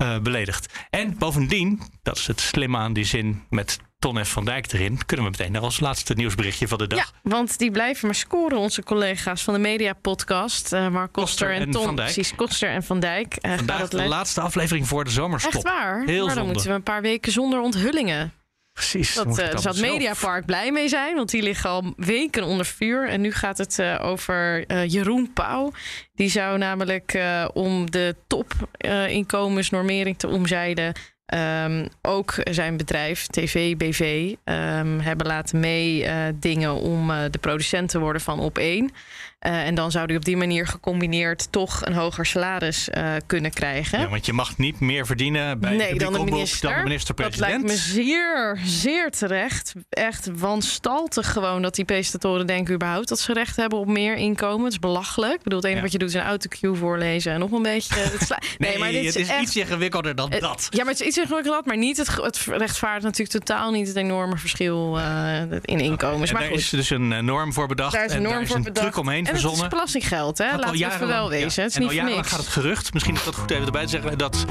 uh, 0.03 0.19
beledigd. 0.19 0.87
En 0.91 1.19
bovendien, 1.19 1.83
dat 2.03 2.17
is 2.17 2.27
het 2.27 2.41
slimme 2.41 2.79
aan 2.79 2.93
die 2.93 3.05
zin 3.05 3.43
met 3.51 3.79
Ton 3.99 4.25
F. 4.25 4.29
van 4.29 4.45
Dijk 4.45 4.73
erin, 4.73 5.07
kunnen 5.07 5.27
we 5.27 5.33
meteen 5.33 5.53
naar 5.53 5.63
ons 5.63 5.81
laatste 5.81 6.15
nieuwsberichtje 6.15 6.69
van 6.69 6.79
de 6.79 6.87
dag. 6.87 6.99
Ja, 6.99 7.31
want 7.31 7.59
die 7.59 7.71
blijven 7.71 8.07
maar 8.07 8.15
scoren, 8.15 8.59
onze 8.59 8.83
collega's 8.83 9.43
van 9.43 9.55
de 9.55 9.61
Media 9.61 9.93
Podcast. 9.93 10.73
Uh, 10.73 10.89
Mark 10.89 11.13
Koster, 11.13 11.51
en, 11.51 11.61
en 11.61 11.71
Ton. 11.71 11.95
Precies, 11.95 12.35
Koster 12.35 12.71
en 12.71 12.83
Van 12.83 13.01
Dijk. 13.01 13.37
Uh, 13.41 13.55
Vandaag 13.57 13.89
de 13.89 14.03
laatste 14.03 14.41
aflevering 14.41 14.89
voor 14.89 15.05
de 15.05 15.11
zomerstop. 15.11 15.55
Echt 15.55 15.63
waar? 15.63 16.05
Heel 16.05 16.27
maar 16.27 16.35
dan 16.35 16.35
zonde. 16.35 16.53
moeten 16.53 16.71
we 16.71 16.77
een 16.77 16.83
paar 16.83 17.03
weken 17.03 17.33
zonder 17.33 17.61
onthullingen. 17.61 18.33
Precies. 18.77 19.15
Dat, 19.15 19.27
uh, 19.27 19.37
daar 19.37 19.59
zou 19.59 19.75
het 19.75 19.87
Mediapark 19.87 20.47
blij 20.47 20.73
mee 20.73 20.89
zijn, 20.89 21.15
want 21.15 21.31
die 21.31 21.43
liggen 21.43 21.71
al 21.71 21.95
weken 21.97 22.45
onder 22.45 22.67
vuur. 22.67 23.09
En 23.09 23.21
nu 23.21 23.33
gaat 23.33 23.59
het 23.59 23.79
uh, 23.79 23.99
over 24.03 24.65
uh, 24.71 24.87
Jeroen 24.87 25.33
Pauw. 25.33 25.73
Die 26.15 26.31
zou 26.31 26.59
namelijk 26.59 27.19
om 27.53 27.91
de 27.91 28.17
topinkomensnormering 28.27 30.19
te 30.19 30.29
omzeilen. 30.29 30.93
Um, 31.35 31.89
ook 32.03 32.35
zijn 32.51 32.77
bedrijf, 32.77 33.27
TV 33.27 33.77
BV, 33.77 34.35
um, 34.45 35.01
hebben 35.01 35.27
laten 35.27 35.61
meedingen 35.61 36.75
om 36.75 37.09
de 37.31 37.39
producent 37.41 37.89
te 37.89 37.99
worden 37.99 38.23
van 38.23 38.41
Op 38.41 38.59
1. 38.59 38.85
Uh, 38.85 38.91
en 39.47 39.75
dan 39.75 39.91
zou 39.91 40.07
die 40.07 40.17
op 40.17 40.25
die 40.25 40.37
manier 40.37 40.67
gecombineerd 40.67 41.53
toch 41.53 41.87
een 41.87 41.93
hoger 41.93 42.27
salaris 42.27 42.89
uh, 42.89 43.13
kunnen 43.27 43.51
krijgen. 43.51 44.01
Ja, 44.01 44.09
want 44.09 44.27
je 44.27 44.33
mag 44.33 44.59
niet 44.59 44.81
meer 44.81 45.07
verdienen 45.07 45.59
bij 45.59 45.77
nee, 45.77 45.93
de 45.93 45.99
dan 45.99 46.13
de 46.13 46.25
minister. 46.25 46.69
Dan 46.71 46.79
de 46.79 46.85
minister-president. 46.85 47.53
Dat 47.53 47.69
lijkt 47.71 47.97
me 47.97 48.03
zeer, 48.03 48.59
zeer 48.65 49.11
terecht. 49.11 49.73
Echt 49.89 50.31
wanstaltig 50.39 51.33
gewoon 51.33 51.63
dat 51.63 51.75
die 51.75 51.85
presentatoren 51.85 52.47
denken 52.47 52.75
überhaupt 52.75 53.09
dat 53.09 53.21
ze 53.21 53.33
recht 53.33 53.57
hebben 53.57 53.79
op 53.79 53.87
meer 53.87 54.15
inkomen. 54.17 54.65
Het 54.65 54.73
is 54.73 54.79
belachelijk. 54.79 55.35
Ik 55.35 55.43
bedoel, 55.43 55.59
het 55.59 55.67
enige 55.67 55.79
ja. 55.79 55.85
wat 55.85 55.93
je 55.93 55.99
doet 55.99 56.09
is 56.09 56.15
een 56.15 56.29
autocue 56.29 56.75
voorlezen 56.75 57.33
en 57.33 57.41
nog 57.41 57.53
een 57.53 57.63
beetje... 57.63 57.95
Het 57.95 58.29
nee, 58.59 58.71
nee, 58.71 58.79
maar 58.79 58.91
dit 58.91 59.05
het 59.05 59.17
is, 59.17 59.29
echt, 59.29 59.43
iets 59.43 59.57
ingewikkelder 59.57 60.15
dan 60.15 60.31
het, 60.31 60.41
dat. 60.41 60.67
Ja, 60.71 60.85
maar 60.85 60.93
het 60.93 61.01
is 61.01 61.07
iets 61.07 61.19
ingewikkelder, 61.19 61.63
maar 61.65 61.77
niet 61.77 61.97
het, 61.97 62.17
het 62.17 62.47
rechtvaardigt 62.47 63.05
natuurlijk 63.05 63.45
totaal 63.45 63.71
niet 63.71 63.89
het 63.89 63.97
enorme 63.97 64.37
verschil 64.37 64.99
uh, 64.99 65.41
in 65.63 65.81
inkomens. 65.81 66.31
Okay. 66.31 66.43
Maar 66.43 66.51
daar 66.51 66.59
is 66.59 66.69
dus 66.69 66.91
een 66.91 67.25
norm 67.25 67.53
voor 67.53 67.67
bedacht. 67.67 67.93
Daar 67.93 68.05
is 68.05 68.13
een 68.13 68.23
norm 68.23 68.35
en 68.35 68.39
daar 68.39 68.47
voor 68.47 68.59
is 68.59 68.67
een 68.67 68.73
bedacht. 68.73 68.93
truc 68.93 68.99
omheen 68.99 69.27
en 69.27 69.36
het 69.43 69.63
is 69.63 69.69
belastinggeld, 69.69 70.39
hè? 70.39 70.57
Laten 70.57 70.79
we 70.79 70.85
het 70.85 71.07
wel 71.07 71.29
wezen. 71.29 71.63
Het 71.63 71.71
is 71.71 71.77
en 71.77 72.07
niet 72.07 72.17
al 72.17 72.23
gaat 72.23 72.39
het 72.39 72.49
gerucht, 72.49 72.93
misschien 72.93 73.15
is 73.15 73.25
dat 73.25 73.35
goed 73.35 73.51
even 73.51 73.67
erbij 73.67 73.85
te 73.85 73.89
zeggen, 73.89 74.19
dat 74.19 74.45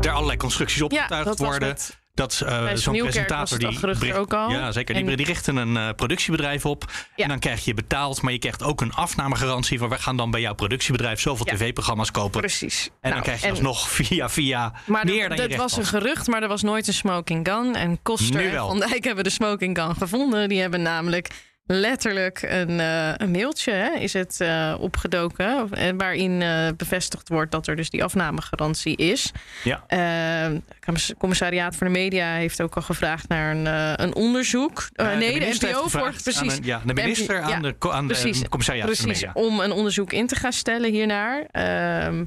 er 0.00 0.10
allerlei 0.10 0.38
constructies 0.38 0.82
opgetuigd 0.82 1.38
worden. 1.38 1.76
Dat 2.14 2.42
uh, 2.44 2.70
zo'n 2.74 2.96
presentator 2.96 3.58
die. 3.58 3.80
Bericht, 3.80 4.16
ook 4.16 4.34
al. 4.34 4.50
Ja, 4.50 4.72
zeker. 4.72 4.94
Die, 4.94 5.06
en, 5.06 5.16
die 5.16 5.26
richten 5.26 5.56
een 5.56 5.76
uh, 5.76 5.88
productiebedrijf 5.96 6.66
op. 6.66 6.84
Ja. 7.16 7.22
En 7.22 7.28
dan 7.28 7.38
krijg 7.38 7.64
je 7.64 7.74
betaald, 7.74 8.22
maar 8.22 8.32
je 8.32 8.38
krijgt 8.38 8.62
ook 8.62 8.80
een 8.80 8.92
afnamegarantie 8.92 9.78
van 9.78 9.88
wij 9.88 9.98
gaan 9.98 10.16
dan 10.16 10.30
bij 10.30 10.40
jouw 10.40 10.54
productiebedrijf 10.54 11.20
zoveel 11.20 11.46
ja. 11.46 11.54
tv-programma's 11.54 12.10
kopen. 12.10 12.40
Precies. 12.40 12.84
En 12.84 12.90
nou, 13.00 13.14
dan 13.14 13.22
krijg 13.22 13.42
je 13.42 13.50
alsnog 13.50 13.88
via 13.90 14.28
via 14.28 14.72
maar 14.86 15.04
meer 15.04 15.28
dan 15.28 15.36
dat 15.36 15.50
je 15.50 15.56
was 15.56 15.76
een 15.76 15.86
gerucht, 15.86 16.26
maar 16.26 16.42
er 16.42 16.48
was 16.48 16.62
nooit 16.62 16.86
een 16.86 16.94
smoking 16.94 17.48
gun. 17.48 17.74
En 17.74 18.02
Koster 18.02 18.54
en 18.54 18.58
Van 18.58 18.78
Dijk 18.78 19.04
hebben 19.04 19.24
de 19.24 19.30
smoking 19.30 19.78
gun 19.78 19.94
gevonden. 19.96 20.48
Die 20.48 20.60
hebben 20.60 20.82
namelijk 20.82 21.30
letterlijk 21.66 22.42
een, 22.42 22.70
uh, 22.70 23.14
een 23.16 23.30
mailtje 23.30 23.72
hè, 23.72 23.92
is 23.92 24.12
het 24.12 24.38
uh, 24.42 24.74
opgedoken. 24.78 25.68
Waarin 25.98 26.40
uh, 26.40 26.68
bevestigd 26.76 27.28
wordt 27.28 27.50
dat 27.50 27.66
er 27.66 27.76
dus 27.76 27.90
die 27.90 28.04
afnamegarantie 28.04 28.96
is. 28.96 29.32
Ja. 29.62 29.84
Het 29.86 31.14
commissariaat 31.18 31.76
voor 31.76 31.86
de 31.86 31.92
media 31.92 32.32
heeft 32.32 32.62
ook 32.62 32.74
al 32.74 32.82
gevraagd 32.82 33.28
naar 33.28 33.56
een, 33.56 33.66
een 34.02 34.14
onderzoek. 34.14 34.88
nee, 34.92 35.38
de, 35.38 35.58
de 35.58 35.66
NPO 35.66 35.88
voor 35.88 36.12
precies. 36.22 36.56
Een, 36.56 36.64
ja, 36.64 36.82
de 36.84 36.94
minister 36.94 37.40
aan, 37.40 37.62
de, 37.62 37.74
aan 37.78 38.06
precies, 38.06 38.40
de 38.40 38.48
commissariaat 38.48 38.86
precies, 38.86 39.04
voor 39.04 39.14
de 39.14 39.26
media. 39.26 39.48
Om 39.48 39.60
een 39.60 39.72
onderzoek 39.72 40.12
in 40.12 40.26
te 40.26 40.36
gaan 40.36 40.52
stellen 40.52 40.90
hiernaar. 40.90 41.46
Ehm, 41.50 42.24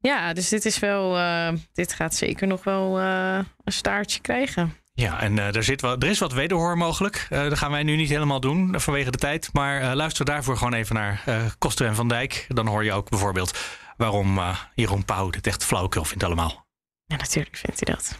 ja, 0.00 0.32
dus 0.32 0.48
dit 0.48 0.64
is 0.64 0.78
wel. 0.78 1.18
dit 1.72 1.92
gaat 1.92 2.14
zeker 2.14 2.46
nog 2.46 2.64
wel 2.64 3.00
een 3.00 3.72
staartje 3.72 4.20
krijgen. 4.20 4.79
Ja, 4.92 5.20
en 5.20 5.36
uh, 5.36 5.54
er, 5.54 5.64
zit 5.64 5.80
wel, 5.80 5.98
er 5.98 6.08
is 6.08 6.18
wat 6.18 6.32
wederhoor 6.32 6.76
mogelijk. 6.76 7.26
Uh, 7.30 7.42
dat 7.42 7.58
gaan 7.58 7.70
wij 7.70 7.82
nu 7.82 7.96
niet 7.96 8.08
helemaal 8.08 8.40
doen 8.40 8.74
uh, 8.74 8.80
vanwege 8.80 9.10
de 9.10 9.18
tijd. 9.18 9.48
Maar 9.52 9.96
luister 9.96 10.24
daarvoor 10.24 10.56
gewoon 10.56 10.72
even 10.72 10.94
naar 10.94 11.24
Koster 11.58 11.86
en 11.86 11.94
Van 11.94 12.08
Dijk. 12.08 12.46
Dan 12.48 12.66
hoor 12.66 12.84
je 12.84 12.92
ook 12.92 13.08
bijvoorbeeld 13.08 13.58
waarom 13.96 14.40
Jeroen 14.74 15.04
Pauw 15.04 15.30
het 15.30 15.46
echt 15.46 15.64
flauwekul 15.64 16.04
vindt 16.04 16.24
allemaal. 16.24 16.66
Ja, 17.04 17.16
natuurlijk 17.16 17.56
vindt 17.56 17.80
hij 17.84 17.94
dat. 17.94 18.18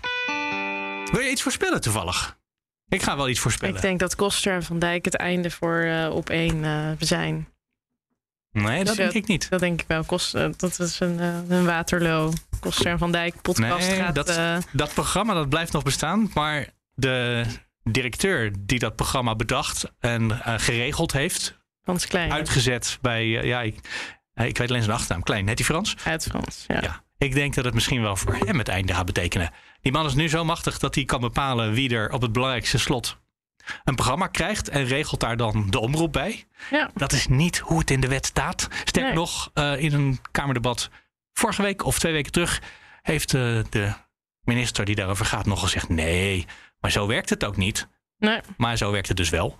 Wil 1.12 1.20
je 1.20 1.30
iets 1.30 1.42
voorspellen 1.42 1.80
toevallig? 1.80 2.38
Ik 2.88 3.02
ga 3.02 3.16
wel 3.16 3.28
iets 3.28 3.40
voorspellen. 3.40 3.74
Ik 3.74 3.80
denk 3.82 4.00
dat 4.00 4.14
Koster 4.14 4.54
en 4.54 4.62
Van 4.62 4.78
Dijk 4.78 5.04
het 5.04 5.16
einde 5.16 5.50
voor 5.50 6.08
op 6.12 6.30
één 6.30 6.96
zijn. 6.98 7.48
Nee, 8.52 8.78
dat 8.78 8.86
dus 8.86 8.96
denk 8.96 9.12
ik 9.12 9.26
niet. 9.26 9.50
Dat 9.50 9.60
denk 9.60 9.80
ik 9.80 9.88
wel. 9.88 10.04
Kost, 10.04 10.32
dat 10.32 10.78
is 10.78 11.00
een, 11.00 11.18
een 11.52 11.64
Waterloo. 11.64 12.32
Koster 12.60 12.86
en 12.86 12.98
Van 12.98 13.12
Dijk 13.12 13.42
podcast 13.42 13.88
nee, 13.88 13.98
gaat... 13.98 14.14
Dat, 14.14 14.28
uh... 14.28 14.56
dat 14.72 14.94
programma 14.94 15.34
dat 15.34 15.48
blijft 15.48 15.72
nog 15.72 15.82
bestaan. 15.82 16.30
Maar 16.34 16.68
de 16.94 17.44
directeur 17.82 18.52
die 18.58 18.78
dat 18.78 18.96
programma 18.96 19.34
bedacht 19.34 19.92
en 19.98 20.22
uh, 20.22 20.54
geregeld 20.56 21.12
heeft... 21.12 21.58
Frans 21.82 22.06
Klein. 22.06 22.32
Uitgezet 22.32 22.98
bij... 23.00 23.24
Uh, 23.24 23.44
ja, 23.44 23.60
ik, 23.60 23.74
ik 24.34 24.58
weet 24.58 24.70
alleen 24.70 24.82
zijn 24.82 24.96
achternaam. 24.96 25.22
Klein. 25.22 25.48
Heet 25.48 25.58
hij 25.58 25.66
Frans? 25.66 25.96
Uit 26.04 26.24
Frans, 26.24 26.64
ja. 26.66 26.80
ja. 26.82 27.04
Ik 27.18 27.34
denk 27.34 27.54
dat 27.54 27.64
het 27.64 27.74
misschien 27.74 28.02
wel 28.02 28.16
voor 28.16 28.34
hem 28.34 28.58
het 28.58 28.68
einde 28.68 28.94
gaat 28.94 29.06
betekenen. 29.06 29.50
Die 29.80 29.92
man 29.92 30.06
is 30.06 30.14
nu 30.14 30.28
zo 30.28 30.44
machtig 30.44 30.78
dat 30.78 30.94
hij 30.94 31.04
kan 31.04 31.20
bepalen 31.20 31.72
wie 31.72 31.94
er 31.94 32.12
op 32.12 32.22
het 32.22 32.32
belangrijkste 32.32 32.78
slot 32.78 33.18
een 33.84 33.94
programma 33.94 34.26
krijgt 34.26 34.68
en 34.68 34.84
regelt 34.84 35.20
daar 35.20 35.36
dan 35.36 35.66
de 35.70 35.80
omroep 35.80 36.12
bij. 36.12 36.44
Ja. 36.70 36.90
Dat 36.94 37.12
is 37.12 37.26
niet 37.26 37.58
hoe 37.58 37.78
het 37.78 37.90
in 37.90 38.00
de 38.00 38.08
wet 38.08 38.26
staat. 38.26 38.68
Sterk 38.84 39.06
nee. 39.06 39.14
nog, 39.14 39.50
uh, 39.54 39.82
in 39.82 39.92
een 39.92 40.18
Kamerdebat 40.30 40.90
vorige 41.32 41.62
week 41.62 41.84
of 41.84 41.98
twee 41.98 42.12
weken 42.12 42.32
terug 42.32 42.62
heeft 43.02 43.32
uh, 43.32 43.60
de 43.70 43.92
minister 44.40 44.84
die 44.84 44.94
daarover 44.94 45.24
gaat 45.24 45.46
nog 45.46 45.60
gezegd: 45.60 45.88
nee, 45.88 46.46
maar 46.80 46.90
zo 46.90 47.06
werkt 47.06 47.30
het 47.30 47.44
ook 47.44 47.56
niet. 47.56 47.88
Nee. 48.18 48.40
Maar 48.56 48.76
zo 48.76 48.90
werkt 48.90 49.08
het 49.08 49.16
dus 49.16 49.30
wel. 49.30 49.56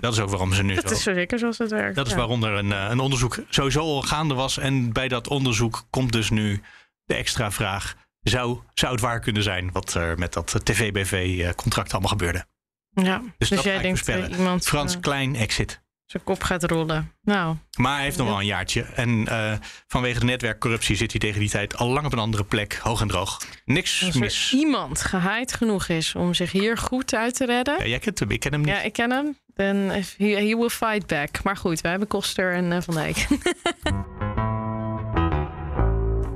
Dat 0.00 0.12
is 0.12 0.20
ook 0.20 0.28
waarom 0.28 0.52
ze 0.52 0.62
nu. 0.62 0.74
Dat 0.74 0.90
is 0.90 1.02
zo 1.02 1.12
zeker 1.12 1.38
zoals 1.38 1.58
het 1.58 1.70
werkt. 1.70 1.96
Dat 1.96 2.06
is 2.06 2.14
waarom 2.14 2.44
er 2.44 2.52
een, 2.52 2.70
een 2.70 2.98
onderzoek 2.98 3.38
sowieso 3.48 3.80
al 3.80 4.02
gaande 4.02 4.34
was. 4.34 4.58
En 4.58 4.92
bij 4.92 5.08
dat 5.08 5.28
onderzoek 5.28 5.86
komt 5.90 6.12
dus 6.12 6.30
nu 6.30 6.62
de 7.04 7.14
extra 7.14 7.50
vraag: 7.50 7.96
zou, 8.22 8.58
zou 8.74 8.92
het 8.92 9.00
waar 9.00 9.20
kunnen 9.20 9.42
zijn 9.42 9.72
wat 9.72 9.94
er 9.94 10.18
met 10.18 10.32
dat 10.32 10.60
TV-BV-contract 10.64 11.92
allemaal 11.92 12.10
gebeurde? 12.10 12.46
Ja, 12.92 13.22
dus, 13.38 13.48
dus 13.48 13.62
jij 13.62 13.78
denkt 13.78 14.08
uh, 14.08 14.38
iemand... 14.38 14.66
Frans 14.66 14.94
uh, 14.94 15.00
Klein 15.00 15.36
exit. 15.36 15.80
Zijn 16.06 16.24
kop 16.24 16.42
gaat 16.42 16.64
rollen. 16.64 17.12
Nou. 17.22 17.56
Maar 17.78 17.94
hij 17.94 18.04
heeft 18.04 18.16
nog 18.16 18.26
wel 18.26 18.38
een 18.38 18.46
jaartje. 18.46 18.82
En 18.82 19.08
uh, 19.08 19.52
vanwege 19.86 20.18
de 20.18 20.24
netwerkcorruptie 20.24 20.96
zit 20.96 21.10
hij 21.10 21.20
tegen 21.20 21.40
die 21.40 21.50
tijd 21.50 21.76
al 21.76 21.88
lang 21.88 22.06
op 22.06 22.12
een 22.12 22.18
andere 22.18 22.44
plek, 22.44 22.74
hoog 22.74 23.00
en 23.00 23.08
droog. 23.08 23.40
Niks 23.64 24.04
Als 24.04 24.14
mis. 24.14 24.52
iemand 24.52 25.02
gehaaid 25.02 25.52
genoeg 25.52 25.88
is 25.88 26.14
om 26.14 26.34
zich 26.34 26.52
hier 26.52 26.78
goed 26.78 27.14
uit 27.14 27.34
te 27.34 27.46
redden. 27.46 27.78
Ja, 27.78 27.86
jij 27.86 27.98
kent 27.98 28.18
hem, 28.18 28.30
ik 28.30 28.40
ken 28.40 28.52
hem 28.52 28.60
niet. 28.60 28.70
Ja, 28.70 28.80
ik 28.80 28.92
ken 28.92 29.10
hem. 29.10 29.38
Dan 29.54 29.76
he, 29.76 30.02
he 30.18 30.56
will 30.56 30.68
fight 30.68 31.06
back. 31.06 31.42
Maar 31.42 31.56
goed, 31.56 31.80
wij 31.80 31.90
hebben 31.90 32.08
Koster 32.08 32.54
en 32.54 32.82
Van 32.82 32.94
Dijk. 32.94 33.26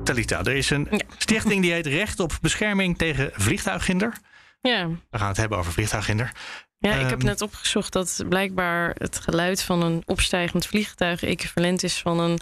Talita, 0.04 0.38
er 0.44 0.56
is 0.56 0.70
een 0.70 0.86
ja. 0.90 0.98
stichting 1.18 1.62
die 1.62 1.72
heet 1.72 1.86
Recht 1.86 2.20
op 2.20 2.38
Bescherming 2.40 2.98
tegen 2.98 3.30
Vliegtuigginder. 3.32 4.12
Ja. 4.68 4.88
We 5.10 5.18
gaan 5.18 5.28
het 5.28 5.36
hebben 5.36 5.58
over 5.58 5.72
vliegtuigginder. 5.72 6.32
Ja, 6.78 6.94
ik 6.94 7.10
heb 7.10 7.22
net 7.22 7.40
opgezocht 7.40 7.92
dat 7.92 8.24
blijkbaar 8.28 8.94
het 8.98 9.18
geluid 9.18 9.62
van 9.62 9.82
een 9.82 10.02
opstijgend 10.06 10.66
vliegtuig 10.66 11.22
equivalent 11.22 11.82
is 11.82 11.98
van 11.98 12.20
een 12.20 12.40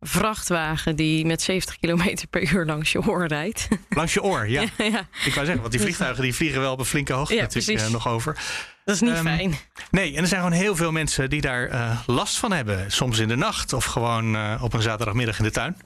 vrachtwagen 0.00 0.96
die 0.96 1.26
met 1.26 1.42
70 1.42 1.78
km 1.78 2.16
per 2.30 2.52
uur 2.52 2.64
langs 2.66 2.92
je 2.92 3.06
oor 3.06 3.26
rijdt. 3.26 3.68
Langs 3.88 4.14
je 4.14 4.22
oor, 4.22 4.48
ja. 4.48 4.60
ja, 4.78 5.08
Ik 5.24 5.34
wou 5.34 5.46
zeggen, 5.46 5.60
want 5.60 5.70
die 5.70 5.80
vliegtuigen 5.80 6.22
die 6.22 6.34
vliegen 6.34 6.60
wel 6.60 6.72
op 6.72 6.78
een 6.78 6.84
flinke 6.84 7.12
hoogte 7.12 7.34
ja, 7.34 7.42
natuurlijk 7.42 7.80
uh, 7.80 7.88
nog 7.88 8.08
over. 8.08 8.36
Dat 8.84 8.94
is 8.94 9.00
niet 9.00 9.16
um, 9.16 9.22
fijn. 9.22 9.54
Nee, 9.90 10.16
en 10.16 10.22
er 10.22 10.28
zijn 10.28 10.42
gewoon 10.42 10.56
heel 10.56 10.76
veel 10.76 10.92
mensen 10.92 11.30
die 11.30 11.40
daar 11.40 11.68
uh, 11.70 12.00
last 12.06 12.38
van 12.38 12.52
hebben. 12.52 12.92
Soms 12.92 13.18
in 13.18 13.28
de 13.28 13.36
nacht 13.36 13.72
of 13.72 13.84
gewoon 13.84 14.34
uh, 14.34 14.60
op 14.62 14.72
een 14.72 14.82
zaterdagmiddag 14.82 15.38
in 15.38 15.44
de 15.44 15.50
tuin. 15.50 15.76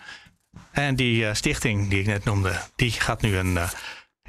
En 0.70 0.96
die 0.96 1.34
stichting 1.34 1.88
die 1.88 2.00
ik 2.00 2.06
net 2.06 2.24
noemde, 2.24 2.60
die 2.76 2.90
gaat 2.90 3.22
nu 3.22 3.36
een 3.36 3.58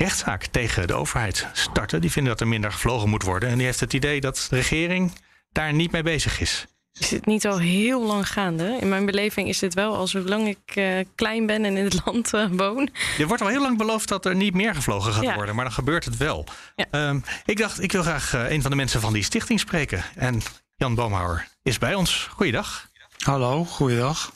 rechtszaak 0.02 0.46
tegen 0.46 0.88
de 0.88 0.94
overheid 0.94 1.48
starten. 1.54 2.02
Die 2.02 2.12
vinden 2.12 2.32
dat 2.32 2.42
er 2.42 2.48
minder 2.48 2.72
gevlogen 2.72 3.10
moet 3.10 3.24
worden. 3.24 3.50
En 3.50 3.58
die 3.58 3.66
heeft 3.66 3.80
het 3.80 3.94
idee 3.94 4.22
dat 4.22 4.48
de 4.50 4.56
regering 4.56 5.12
daar 5.52 5.74
niet 5.74 5.92
mee 5.92 6.04
bezig 6.04 6.40
is. 6.40 6.66
Is 7.00 7.12
het 7.12 7.26
niet 7.26 7.48
al 7.48 7.60
heel 7.60 8.06
lang 8.06 8.28
gaande? 8.28 8.78
In 8.80 8.90
mijn 8.90 9.06
beleving 9.06 9.48
is 9.48 9.60
dit 9.60 9.74
wel 9.74 9.96
al 9.96 10.08
zolang 10.08 10.48
ik 10.48 10.76
uh, 10.76 11.06
klein 11.16 11.46
ben 11.46 11.66
en 11.66 11.78
in 11.78 11.84
het 11.84 12.02
land 12.06 12.34
uh, 12.34 12.46
woon. 12.52 12.90
Er 13.18 13.28
wordt 13.28 13.42
al 13.42 13.48
heel 13.48 13.62
lang 13.62 13.78
beloofd 13.78 14.08
dat 14.08 14.26
er 14.26 14.36
niet 14.36 14.54
meer 14.54 14.76
gevlogen 14.76 15.14
gaat 15.14 15.24
ja. 15.24 15.36
worden, 15.36 15.56
maar 15.56 15.64
dan 15.64 15.74
gebeurt 15.74 16.06
het 16.06 16.18
wel. 16.18 16.46
Ja. 16.76 17.10
Um, 17.10 17.24
ik 17.46 17.58
dacht, 17.58 17.84
ik 17.84 17.92
wil 17.92 18.02
graag 18.02 18.34
uh, 18.36 18.52
een 18.52 18.62
van 18.62 18.72
de 18.72 18.78
mensen 18.78 19.02
van 19.02 19.14
die 19.14 19.24
stichting 19.24 19.60
spreken. 19.60 20.04
En 20.16 20.42
Jan 20.76 20.96
Boomhouwer 20.96 21.48
is 21.64 21.78
bij 21.78 21.96
ons. 21.96 22.28
Goeiedag. 22.32 22.90
Hallo, 23.18 23.66
goeiedag. 23.66 24.34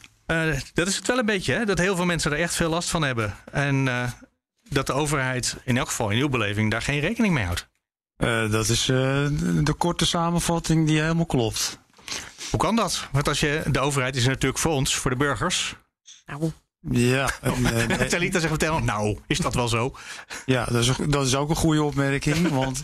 dat 0.74 0.88
is 0.88 0.96
het 0.96 1.08
wel 1.08 1.18
een 1.18 1.26
beetje, 1.26 1.54
hè? 1.54 1.66
dat 1.66 1.78
heel 1.78 1.96
veel 1.96 2.06
mensen 2.06 2.32
er 2.32 2.40
echt 2.40 2.56
veel 2.56 2.70
last 2.70 2.90
van 2.90 3.04
hebben. 3.04 3.36
En 3.52 3.88
dat 4.76 4.88
de 4.88 4.94
overheid 4.94 5.56
in 5.64 5.78
elk 5.78 5.88
geval 5.88 6.10
in 6.10 6.20
uw 6.20 6.30
beleving 6.30 6.72
daar 6.72 6.82
geen 6.82 7.00
rekening 7.00 7.34
mee 7.34 7.46
houdt. 7.46 7.68
Uh, 8.18 8.52
dat 8.52 8.70
is 8.70 8.88
uh, 8.88 8.98
de 9.64 9.74
korte 9.78 10.06
samenvatting 10.06 10.88
die 10.88 11.02
helemaal 11.02 11.26
klopt. 11.26 11.80
Hoe 12.50 12.60
kan 12.60 12.76
dat? 12.76 13.08
Want 13.12 13.28
als 13.28 13.40
je, 13.40 13.64
de 13.72 13.80
overheid 13.80 14.16
is 14.16 14.26
natuurlijk 14.26 14.58
voor 14.58 14.72
ons, 14.72 14.96
voor 14.96 15.12
de 15.12 15.18
burgers. 15.18 15.76
Nou. 16.26 16.52
Ja. 16.90 17.30
En, 17.42 17.90
uh, 17.92 18.08
Talita 18.08 18.40
zegt 18.40 18.52
vertellen, 18.52 18.86
nou, 18.86 19.20
is 19.28 19.38
dat 19.38 19.54
wel 19.54 19.68
zo? 19.68 19.96
Ja, 20.46 20.66
dat 20.66 20.82
is, 20.82 20.92
dat 21.08 21.26
is 21.26 21.36
ook 21.36 21.50
een 21.50 21.56
goede 21.56 21.84
opmerking. 21.84 22.50
Want 22.62 22.84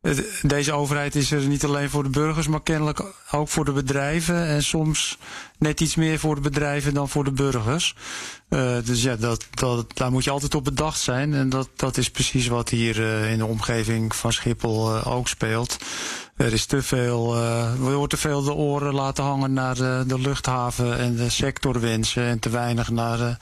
het, 0.00 0.40
deze 0.42 0.72
overheid 0.72 1.14
is 1.14 1.30
er 1.30 1.40
niet 1.40 1.64
alleen 1.64 1.90
voor 1.90 2.02
de 2.02 2.08
burgers, 2.08 2.48
maar 2.48 2.62
kennelijk 2.62 3.02
ook 3.30 3.48
voor 3.48 3.64
de 3.64 3.72
bedrijven. 3.72 4.46
En 4.46 4.62
soms 4.62 5.18
net 5.58 5.80
iets 5.80 5.94
meer 5.94 6.18
voor 6.18 6.34
de 6.34 6.40
bedrijven 6.40 6.94
dan 6.94 7.08
voor 7.08 7.24
de 7.24 7.32
burgers. 7.32 7.94
Uh, 8.52 8.76
dus 8.84 9.02
ja, 9.02 9.16
dat, 9.16 9.46
dat, 9.50 9.86
daar 9.94 10.10
moet 10.10 10.24
je 10.24 10.30
altijd 10.30 10.54
op 10.54 10.64
bedacht 10.64 11.00
zijn. 11.00 11.34
En 11.34 11.48
dat, 11.48 11.68
dat 11.76 11.96
is 11.96 12.10
precies 12.10 12.46
wat 12.46 12.68
hier 12.68 13.00
uh, 13.00 13.30
in 13.32 13.38
de 13.38 13.46
omgeving 13.46 14.14
van 14.14 14.32
Schiphol 14.32 14.94
uh, 14.94 15.06
ook 15.06 15.28
speelt. 15.28 15.76
Er 16.36 16.52
is 16.52 16.66
te 16.66 16.82
veel, 16.82 17.36
er 17.36 17.78
wordt 17.78 18.10
te 18.10 18.16
veel 18.16 18.42
de 18.42 18.52
oren 18.52 18.94
laten 18.94 19.24
hangen 19.24 19.52
naar 19.52 19.74
de, 19.74 20.04
de 20.06 20.18
luchthaven 20.18 20.98
en 20.98 21.16
de 21.16 21.30
sectorwensen. 21.30 22.22
En 22.22 22.38
te 22.38 22.50
weinig 22.50 22.90
naar 22.90 23.18
de, 23.18 23.36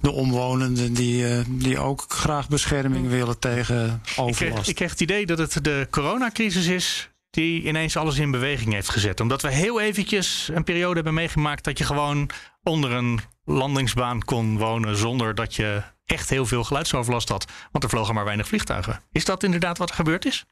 de 0.00 0.10
omwonenden 0.10 0.92
die, 0.92 1.24
die 1.48 1.78
ook 1.78 2.04
graag 2.08 2.48
bescherming 2.48 3.08
willen 3.08 3.38
tegen 3.38 4.02
overlast. 4.16 4.40
Ik 4.40 4.52
kreeg, 4.52 4.68
ik 4.68 4.74
kreeg 4.74 4.90
het 4.90 5.00
idee 5.00 5.26
dat 5.26 5.38
het 5.38 5.64
de 5.64 5.86
coronacrisis 5.90 6.66
is 6.66 7.10
die 7.30 7.62
ineens 7.62 7.96
alles 7.96 8.18
in 8.18 8.30
beweging 8.30 8.72
heeft 8.72 8.88
gezet. 8.88 9.20
Omdat 9.20 9.42
we 9.42 9.50
heel 9.50 9.80
eventjes 9.80 10.50
een 10.54 10.64
periode 10.64 10.94
hebben 10.94 11.14
meegemaakt 11.14 11.64
dat 11.64 11.78
je 11.78 11.84
gewoon 11.84 12.30
onder 12.62 12.90
een 12.90 13.20
landingsbaan 13.46 14.24
kon 14.24 14.58
wonen 14.58 14.96
zonder 14.96 15.34
dat 15.34 15.54
je 15.54 15.82
echt 16.04 16.30
heel 16.30 16.46
veel 16.46 16.64
geluidsoverlast 16.64 17.28
had. 17.28 17.44
Want 17.72 17.84
er 17.84 17.90
vlogen 17.90 18.14
maar 18.14 18.24
weinig 18.24 18.46
vliegtuigen. 18.46 19.00
Is 19.12 19.24
dat 19.24 19.42
inderdaad 19.42 19.78
wat 19.78 19.88
er 19.88 19.94
gebeurd 19.94 20.24
is? 20.24 20.44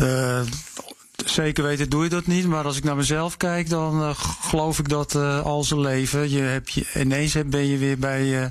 Uh, 0.00 0.40
zeker 1.26 1.64
weten 1.64 1.90
doe 1.90 2.02
je 2.02 2.08
dat 2.08 2.26
niet. 2.26 2.46
Maar 2.46 2.64
als 2.64 2.76
ik 2.76 2.84
naar 2.84 2.96
mezelf 2.96 3.36
kijk, 3.36 3.68
dan 3.68 4.02
uh, 4.02 4.10
geloof 4.40 4.78
ik 4.78 4.88
dat 4.88 5.14
uh, 5.14 5.44
al 5.44 5.64
zijn 5.64 5.80
leven. 5.80 6.30
Je 6.30 6.40
heb 6.40 6.68
je, 6.68 6.86
ineens 6.94 7.36
ben 7.46 7.66
je 7.66 7.78
weer 7.78 7.98
bij, 7.98 8.50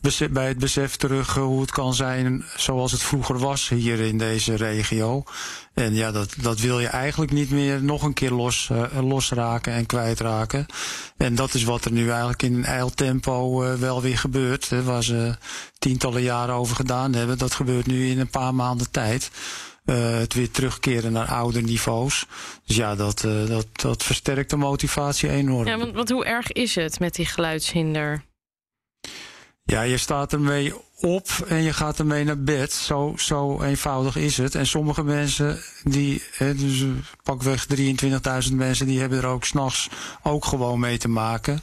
besef, 0.00 0.30
bij 0.30 0.48
het 0.48 0.58
besef 0.58 0.96
terug 0.96 1.34
hoe 1.34 1.60
het 1.60 1.70
kan 1.70 1.94
zijn 1.94 2.44
zoals 2.56 2.92
het 2.92 3.02
vroeger 3.02 3.38
was 3.38 3.68
hier 3.68 4.00
in 4.00 4.18
deze 4.18 4.54
regio. 4.54 5.24
En 5.74 5.94
ja, 5.94 6.12
dat, 6.12 6.34
dat 6.40 6.60
wil 6.60 6.80
je 6.80 6.86
eigenlijk 6.86 7.32
niet 7.32 7.50
meer 7.50 7.82
nog 7.82 8.02
een 8.02 8.12
keer 8.12 8.30
los, 8.30 8.70
losraken 9.00 9.72
en 9.72 9.86
kwijtraken. 9.86 10.66
En 11.16 11.34
dat 11.34 11.54
is 11.54 11.64
wat 11.64 11.84
er 11.84 11.92
nu 11.92 12.08
eigenlijk 12.08 12.42
in 12.42 12.64
een 12.64 13.22
uh, 13.26 13.74
wel 13.74 14.02
weer 14.02 14.18
gebeurt. 14.18 14.68
Hè, 14.68 14.82
waar 14.82 15.02
ze 15.02 15.36
tientallen 15.78 16.22
jaren 16.22 16.54
over 16.54 16.76
gedaan 16.76 17.14
hebben. 17.14 17.38
Dat 17.38 17.54
gebeurt 17.54 17.86
nu 17.86 18.08
in 18.08 18.20
een 18.20 18.30
paar 18.30 18.54
maanden 18.54 18.90
tijd. 18.90 19.30
Uh, 19.84 20.18
het 20.18 20.34
weer 20.34 20.50
terugkeren 20.50 21.12
naar 21.12 21.26
oude 21.26 21.60
niveaus. 21.62 22.26
Dus 22.66 22.76
ja, 22.76 22.94
dat, 22.94 23.24
uh, 23.24 23.46
dat, 23.46 23.66
dat 23.72 24.02
versterkt 24.02 24.50
de 24.50 24.56
motivatie 24.56 25.28
enorm. 25.28 25.66
Ja, 25.66 25.78
want, 25.78 25.94
want 25.94 26.10
hoe 26.10 26.24
erg 26.24 26.52
is 26.52 26.74
het 26.74 27.00
met 27.00 27.14
die 27.14 27.26
geluidshinder? 27.26 28.24
Ja, 29.64 29.82
je 29.82 29.96
staat 29.96 30.32
ermee 30.32 30.74
op 31.02 31.28
en 31.48 31.62
je 31.62 31.72
gaat 31.72 31.98
ermee 31.98 32.24
naar 32.24 32.42
bed. 32.42 32.72
Zo, 32.72 33.14
zo 33.16 33.62
eenvoudig 33.62 34.16
is 34.16 34.36
het. 34.36 34.54
En 34.54 34.66
sommige 34.66 35.04
mensen, 35.04 35.58
die, 35.84 36.22
hè, 36.36 36.54
dus 36.54 36.84
pakweg 37.22 37.66
23.000 38.48 38.54
mensen, 38.54 38.86
die 38.86 39.00
hebben 39.00 39.18
er 39.18 39.26
ook 39.26 39.44
s'nachts 39.44 39.88
ook 40.22 40.44
gewoon 40.44 40.80
mee 40.80 40.98
te 40.98 41.08
maken. 41.08 41.60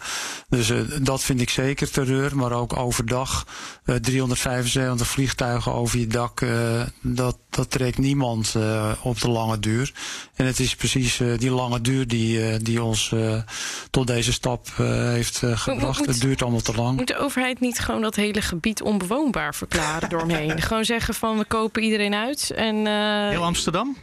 Dus 0.50 0.69
uh, 0.69 0.79
dat 1.01 1.24
vind 1.24 1.41
ik 1.41 1.50
zeker 1.50 1.91
terreur. 1.91 2.36
Maar 2.36 2.51
ook 2.51 2.77
overdag, 2.77 3.48
uh, 3.86 3.96
375 3.96 5.08
vliegtuigen 5.08 5.74
over 5.74 6.00
je 6.00 6.08
dak, 6.08 6.41
uh, 6.41 6.81
dat, 7.01 7.38
dat 7.50 7.72
trekt 7.72 7.98
niemand 7.98 8.55
op 9.01 9.22
de 9.22 9.29
lange 9.29 9.60
duur. 9.60 9.93
En 10.36 10.46
het 10.46 10.60
is 10.60 10.75
precies 10.75 11.22
die 11.38 11.51
lange 11.51 11.81
duur 11.81 12.08
die, 12.08 12.58
die 12.58 12.84
ons 12.84 13.15
tot 13.89 14.08
deze 14.08 14.34
stap 14.34 14.67
heeft 14.77 15.41
gebracht. 15.53 16.05
het 16.05 16.22
duurt 16.22 16.41
allemaal 16.41 16.62
te 16.62 16.75
lang. 16.75 16.98
Moet 16.98 17.08
de 17.08 17.17
overheid 17.17 17.60
niet 17.60 17.79
gewoon 17.79 18.01
dat 18.01 18.15
hele 18.15 18.41
gebied 18.41 18.81
onbewoonbaar 19.31 19.55
verklaren 19.55 20.09
doorheen? 20.09 20.62
gewoon 20.62 20.86
zeggen 20.86 21.13
van 21.13 21.38
we 21.38 21.45
kopen 21.45 21.83
iedereen 21.83 22.13
uit. 22.13 22.51
En, 22.55 22.75
uh, 22.75 23.29
heel 23.29 23.43
Amsterdam? 23.43 23.98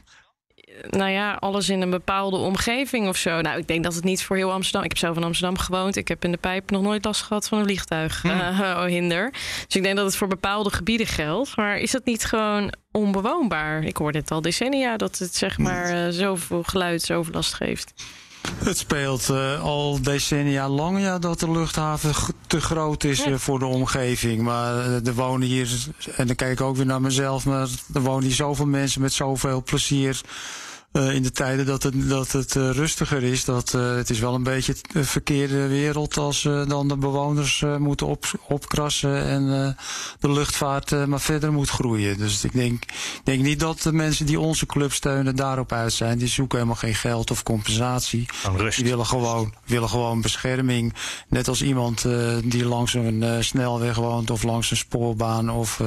Nou 0.90 1.10
ja, 1.10 1.34
alles 1.34 1.68
in 1.68 1.80
een 1.80 1.90
bepaalde 1.90 2.36
omgeving 2.36 3.08
of 3.08 3.16
zo. 3.16 3.40
Nou, 3.40 3.58
ik 3.58 3.68
denk 3.68 3.84
dat 3.84 3.94
het 3.94 4.04
niet 4.04 4.22
voor 4.22 4.36
heel 4.36 4.52
Amsterdam. 4.52 4.82
Ik 4.82 4.88
heb 4.88 4.98
zelf 4.98 5.16
in 5.16 5.24
Amsterdam 5.24 5.58
gewoond. 5.58 5.96
Ik 5.96 6.08
heb 6.08 6.24
in 6.24 6.32
de 6.32 6.38
pijp 6.38 6.70
nog 6.70 6.82
nooit 6.82 7.04
last 7.04 7.22
gehad 7.22 7.48
van 7.48 7.58
een 7.58 7.64
vliegtuig. 7.64 8.22
Hmm. 8.22 8.30
Uh, 8.30 8.84
hinder. 8.96 9.30
Dus 9.66 9.76
ik 9.76 9.82
denk 9.82 9.96
dat 9.96 10.04
het 10.04 10.16
voor 10.16 10.28
bepaalde 10.28 10.70
gebieden 10.70 11.06
geldt. 11.06 11.56
Maar 11.56 11.78
is 11.78 11.90
dat 11.90 12.04
niet 12.04 12.24
gewoon 12.24 12.72
onbewoonbaar? 12.90 13.84
Ik 13.84 13.96
hoor 13.96 14.12
dit 14.12 14.30
al 14.30 14.40
decennia 14.40 14.96
dat 14.96 15.18
het 15.18 15.34
zeg 15.34 15.58
maar 15.58 15.94
uh, 15.94 16.06
zoveel 16.10 16.62
geluidsoverlast 16.62 17.54
geeft. 17.54 17.92
Het 18.64 18.78
speelt 18.78 19.28
uh, 19.30 19.62
al 19.62 20.02
decennia 20.02 20.68
lang 20.68 21.00
ja, 21.00 21.18
dat 21.18 21.40
de 21.40 21.50
luchthaven 21.50 22.14
te 22.46 22.60
groot 22.60 23.04
is 23.04 23.26
uh, 23.26 23.34
voor 23.34 23.58
de 23.58 23.66
omgeving. 23.66 24.42
Maar 24.42 24.74
uh, 24.74 25.06
er 25.06 25.14
wonen 25.14 25.48
hier, 25.48 25.86
en 26.16 26.26
dan 26.26 26.36
kijk 26.36 26.52
ik 26.52 26.60
ook 26.60 26.76
weer 26.76 26.86
naar 26.86 27.00
mezelf, 27.00 27.44
maar 27.44 27.68
er 27.94 28.00
wonen 28.00 28.24
hier 28.24 28.34
zoveel 28.34 28.66
mensen 28.66 29.00
met 29.00 29.12
zoveel 29.12 29.62
plezier 29.62 30.20
uh, 30.96 31.14
in 31.14 31.22
de 31.22 31.32
tijden 31.32 31.66
dat 31.66 31.82
het, 31.82 32.08
dat 32.08 32.32
het 32.32 32.54
uh, 32.54 32.70
rustiger 32.70 33.22
is. 33.22 33.44
Dat, 33.44 33.72
uh, 33.76 33.96
het 33.96 34.10
is 34.10 34.18
wel 34.18 34.34
een 34.34 34.42
beetje 34.42 34.76
een 34.92 35.04
verkeerde 35.04 35.66
wereld 35.66 36.16
als 36.16 36.42
dan 36.42 36.88
de 36.88 36.96
bewoners 36.96 37.64
moeten 37.78 38.06
op, 38.06 38.24
opkrassen 38.48 39.24
en 39.24 39.76
de 40.20 40.30
luchtvaart 40.32 41.06
maar 41.06 41.20
verder 41.20 41.52
moet 41.52 41.68
groeien. 41.68 42.18
Dus 42.18 42.44
ik 42.44 42.52
denk, 42.52 42.82
denk 43.24 43.42
niet 43.42 43.60
dat 43.60 43.82
de 43.82 43.92
mensen 43.92 44.26
die 44.26 44.40
onze 44.40 44.66
club 44.66 44.92
steunen 44.92 45.36
daarop 45.36 45.72
uit 45.72 45.92
zijn. 45.92 46.18
Die 46.18 46.28
zoeken 46.28 46.58
helemaal 46.58 46.80
geen 46.80 46.94
geld 46.94 47.30
of 47.30 47.42
compensatie. 47.42 48.26
Die 48.76 48.84
willen 48.84 49.06
gewoon, 49.06 49.54
willen 49.66 49.88
gewoon 49.88 50.20
bescherming. 50.20 50.94
Net 51.28 51.48
als 51.48 51.62
iemand 51.62 52.06
die 52.44 52.64
langs 52.64 52.94
een 52.94 53.44
snelweg 53.44 53.96
woont 53.96 54.30
of 54.30 54.42
langs 54.42 54.70
een 54.70 54.76
spoorbaan 54.76 55.50
of 55.50 55.80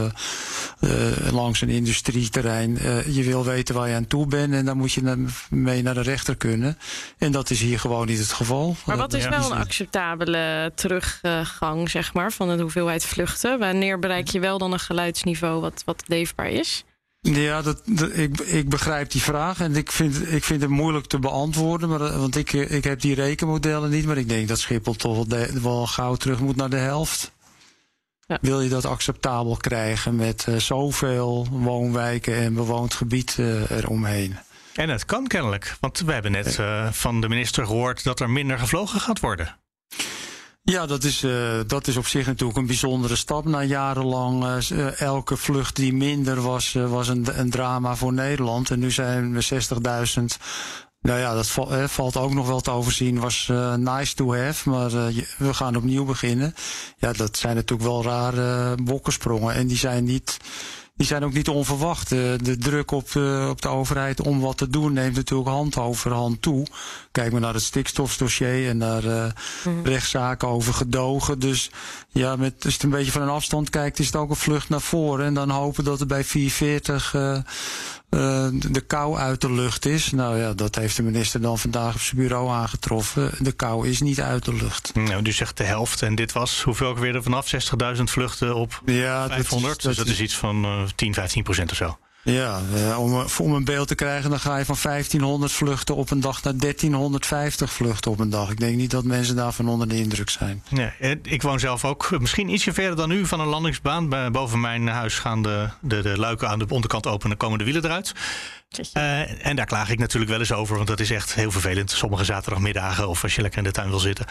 langs 1.31 1.61
een 1.61 1.69
industrieterrein. 1.69 2.77
je 3.13 3.23
wil 3.23 3.45
weten 3.45 3.75
waar 3.75 3.89
je 3.89 3.95
aan 3.95 4.07
toe 4.07 4.27
bent 4.27 4.53
en 4.53 4.65
dan 4.65 4.77
moet 4.77 4.91
je 4.91 4.98
je 4.99 5.25
mee 5.49 5.81
naar 5.81 5.93
de 5.93 6.01
rechter 6.01 6.35
kunnen. 6.35 6.77
En 7.17 7.31
dat 7.31 7.49
is 7.49 7.61
hier 7.61 7.79
gewoon 7.79 8.07
niet 8.07 8.19
het 8.19 8.31
geval. 8.31 8.75
Maar 8.85 8.97
wat 8.97 9.13
is 9.13 9.27
wel 9.27 9.51
een 9.51 9.57
acceptabele 9.57 10.71
teruggang, 10.75 11.89
zeg 11.89 12.13
maar, 12.13 12.31
van 12.31 12.57
de 12.57 12.61
hoeveelheid 12.61 13.05
vluchten? 13.05 13.59
Wanneer 13.59 13.99
bereik 13.99 14.27
je 14.27 14.39
wel 14.39 14.57
dan 14.57 14.73
een 14.73 14.79
geluidsniveau 14.79 15.61
wat, 15.61 15.81
wat 15.85 16.03
leefbaar 16.07 16.49
is? 16.49 16.83
Ja, 17.21 17.61
dat, 17.61 17.81
ik, 18.13 18.39
ik 18.39 18.69
begrijp 18.69 19.11
die 19.11 19.21
vraag 19.21 19.59
en 19.59 19.75
ik 19.75 19.91
vind, 19.91 20.31
ik 20.31 20.43
vind 20.43 20.61
het 20.61 20.69
moeilijk 20.69 21.05
te 21.05 21.19
beantwoorden. 21.19 21.89
Maar, 21.89 22.17
want 22.17 22.35
ik, 22.35 22.53
ik 22.53 22.83
heb 22.83 23.01
die 23.01 23.15
rekenmodellen 23.15 23.89
niet, 23.89 24.05
maar 24.05 24.17
ik 24.17 24.29
denk 24.29 24.47
dat 24.47 24.59
Schiphol 24.59 24.93
toch 24.93 25.25
wel, 25.27 25.47
wel 25.61 25.87
gauw 25.87 26.15
terug 26.15 26.39
moet 26.39 26.55
naar 26.55 26.69
de 26.69 26.77
helft. 26.77 27.31
Ja. 28.27 28.37
Wil 28.41 28.61
je 28.61 28.69
dat 28.69 28.85
acceptabel 28.85 29.57
krijgen 29.57 30.15
met 30.15 30.45
uh, 30.49 30.57
zoveel 30.57 31.47
woonwijken 31.51 32.35
en 32.35 32.53
bewoond 32.53 32.93
gebied 32.93 33.37
uh, 33.39 33.71
eromheen? 33.71 34.37
En 34.79 34.89
het 34.89 35.05
kan 35.05 35.27
kennelijk, 35.27 35.77
want 35.79 35.99
we 35.99 36.13
hebben 36.13 36.31
net 36.31 36.57
uh, 36.57 36.91
van 36.91 37.21
de 37.21 37.29
minister 37.29 37.65
gehoord 37.65 38.03
dat 38.03 38.19
er 38.19 38.29
minder 38.29 38.59
gevlogen 38.59 38.99
gaat 38.99 39.19
worden. 39.19 39.57
Ja, 40.63 40.85
dat 40.85 41.03
is, 41.03 41.23
uh, 41.23 41.59
dat 41.67 41.87
is 41.87 41.97
op 41.97 42.07
zich 42.07 42.25
natuurlijk 42.25 42.57
een 42.57 42.65
bijzondere 42.65 43.15
stap. 43.15 43.45
Na 43.45 43.63
jarenlang 43.63 44.43
uh, 44.71 45.01
elke 45.01 45.37
vlucht 45.37 45.75
die 45.75 45.93
minder 45.93 46.41
was, 46.41 46.73
was 46.73 47.07
een, 47.07 47.39
een, 47.39 47.49
drama 47.49 47.95
voor 47.95 48.13
Nederland. 48.13 48.69
En 48.69 48.79
nu 48.79 48.91
zijn 48.91 49.33
we 49.33 49.47
60.000. 50.19 50.23
Nou 51.01 51.19
ja, 51.19 51.33
dat 51.33 51.47
valt 51.91 52.17
ook 52.17 52.33
nog 52.33 52.47
wel 52.47 52.61
te 52.61 52.71
overzien. 52.71 53.19
Was 53.19 53.51
nice 53.77 54.15
to 54.15 54.35
have, 54.35 54.69
maar 54.69 54.89
we 55.37 55.53
gaan 55.53 55.75
opnieuw 55.75 56.05
beginnen. 56.05 56.53
Ja, 56.97 57.13
dat 57.13 57.37
zijn 57.37 57.55
natuurlijk 57.55 57.89
wel 57.89 58.03
rare 58.03 58.75
bokkensprongen. 58.83 59.53
En 59.53 59.67
die 59.67 59.77
zijn 59.77 60.03
niet 60.03 60.37
die 60.99 61.07
zijn 61.07 61.23
ook 61.23 61.33
niet 61.33 61.49
onverwacht. 61.49 62.09
De 62.09 62.57
druk 62.59 62.91
op, 62.91 63.09
uh, 63.13 63.49
op 63.49 63.61
de 63.61 63.67
overheid 63.67 64.21
om 64.21 64.39
wat 64.39 64.57
te 64.57 64.69
doen 64.69 64.93
neemt 64.93 65.15
natuurlijk 65.15 65.49
hand 65.49 65.77
over 65.77 66.11
hand 66.11 66.41
toe. 66.41 66.67
Kijk 67.11 67.31
maar 67.31 67.41
naar 67.41 67.53
het 67.53 67.63
stikstofdossier 67.63 68.69
en 68.69 68.77
naar 68.77 69.03
uh, 69.03 69.25
mm. 69.65 69.85
rechtszaken 69.85 70.47
over 70.47 70.73
gedogen. 70.73 71.39
Dus 71.39 71.71
ja, 72.09 72.35
met, 72.35 72.53
als 72.53 72.63
je 72.63 72.71
het 72.71 72.83
een 72.83 72.89
beetje 72.89 73.11
van 73.11 73.21
een 73.21 73.29
afstand 73.29 73.69
kijkt, 73.69 73.99
is 73.99 74.05
het 74.05 74.15
ook 74.15 74.29
een 74.29 74.35
vlucht 74.35 74.69
naar 74.69 74.81
voren. 74.81 75.25
En 75.25 75.33
dan 75.33 75.49
hopen 75.49 75.83
dat 75.83 75.99
er 75.99 76.05
bij 76.05 76.23
440 76.23 77.13
uh, 77.13 77.37
uh, 78.09 78.47
de 78.51 78.81
kou 78.81 79.17
uit 79.17 79.41
de 79.41 79.51
lucht 79.51 79.85
is. 79.85 80.11
Nou 80.11 80.37
ja, 80.37 80.53
dat 80.53 80.75
heeft 80.75 80.95
de 80.95 81.03
minister 81.03 81.41
dan 81.41 81.59
vandaag 81.59 81.93
op 81.93 82.01
zijn 82.01 82.21
bureau 82.21 82.49
aangetroffen. 82.49 83.31
De 83.39 83.51
kou 83.51 83.87
is 83.87 84.01
niet 84.01 84.21
uit 84.21 84.45
de 84.45 84.53
lucht. 84.53 84.91
Nou, 84.93 85.23
u 85.23 85.31
zegt 85.31 85.57
de 85.57 85.63
helft. 85.63 86.01
En 86.01 86.15
dit 86.15 86.31
was 86.31 86.61
hoeveel 86.61 86.95
weer 86.95 87.15
er 87.15 87.23
vanaf 87.23 87.53
60.000 87.95 88.03
vluchten 88.03 88.55
op 88.55 88.81
ja, 88.85 89.27
500? 89.27 89.51
Dat 89.61 89.77
is, 89.77 89.83
dat 89.83 89.83
dus 89.83 89.97
dat 89.97 90.07
is, 90.07 90.21
iets 90.21 90.35
van 90.35 90.65
uh, 90.65 90.83
10, 90.95 91.13
15 91.13 91.43
procent 91.43 91.71
of 91.71 91.77
zo. 91.77 91.97
Ja, 92.31 92.61
uh, 92.73 92.99
om, 92.99 93.25
om 93.39 93.53
een 93.53 93.63
beeld 93.63 93.87
te 93.87 93.95
krijgen, 93.95 94.29
dan 94.29 94.39
ga 94.39 94.57
je 94.57 94.65
van 94.65 94.77
1500 94.81 95.51
vluchten 95.51 95.95
op 95.95 96.11
een 96.11 96.19
dag 96.19 96.43
naar 96.43 96.57
1350 96.57 97.71
vluchten 97.71 98.11
op 98.11 98.19
een 98.19 98.29
dag. 98.29 98.49
Ik 98.51 98.59
denk 98.59 98.75
niet 98.75 98.91
dat 98.91 99.03
mensen 99.03 99.35
daarvan 99.35 99.67
onder 99.67 99.87
de 99.87 99.97
indruk 99.97 100.29
zijn. 100.29 100.63
Nee, 100.69 101.19
ik 101.21 101.41
woon 101.41 101.59
zelf 101.59 101.85
ook 101.85 102.19
misschien 102.19 102.49
ietsje 102.49 102.73
verder 102.73 102.95
dan 102.95 103.11
u 103.11 103.25
van 103.25 103.39
een 103.39 103.47
landingsbaan. 103.47 104.31
Boven 104.31 104.59
mijn 104.59 104.87
huis 104.87 105.19
gaan 105.19 105.41
de, 105.41 105.69
de, 105.81 106.01
de 106.01 106.17
luiken 106.17 106.49
aan 106.49 106.59
de 106.59 106.65
onderkant 106.69 107.07
open 107.07 107.31
en 107.31 107.37
komen 107.37 107.57
de 107.57 107.63
wielen 107.63 107.85
eruit. 107.85 108.13
Uh, 108.93 109.45
en 109.45 109.55
daar 109.55 109.65
klaag 109.65 109.89
ik 109.89 109.99
natuurlijk 109.99 110.31
wel 110.31 110.39
eens 110.39 110.51
over, 110.51 110.75
want 110.75 110.87
dat 110.87 110.99
is 110.99 111.11
echt 111.11 111.33
heel 111.33 111.51
vervelend. 111.51 111.91
Sommige 111.91 112.23
zaterdagmiddagen 112.23 113.07
of 113.07 113.23
als 113.23 113.35
je 113.35 113.41
lekker 113.41 113.59
in 113.59 113.65
de 113.65 113.71
tuin 113.71 113.89
wil 113.89 113.99
zitten. 113.99 114.25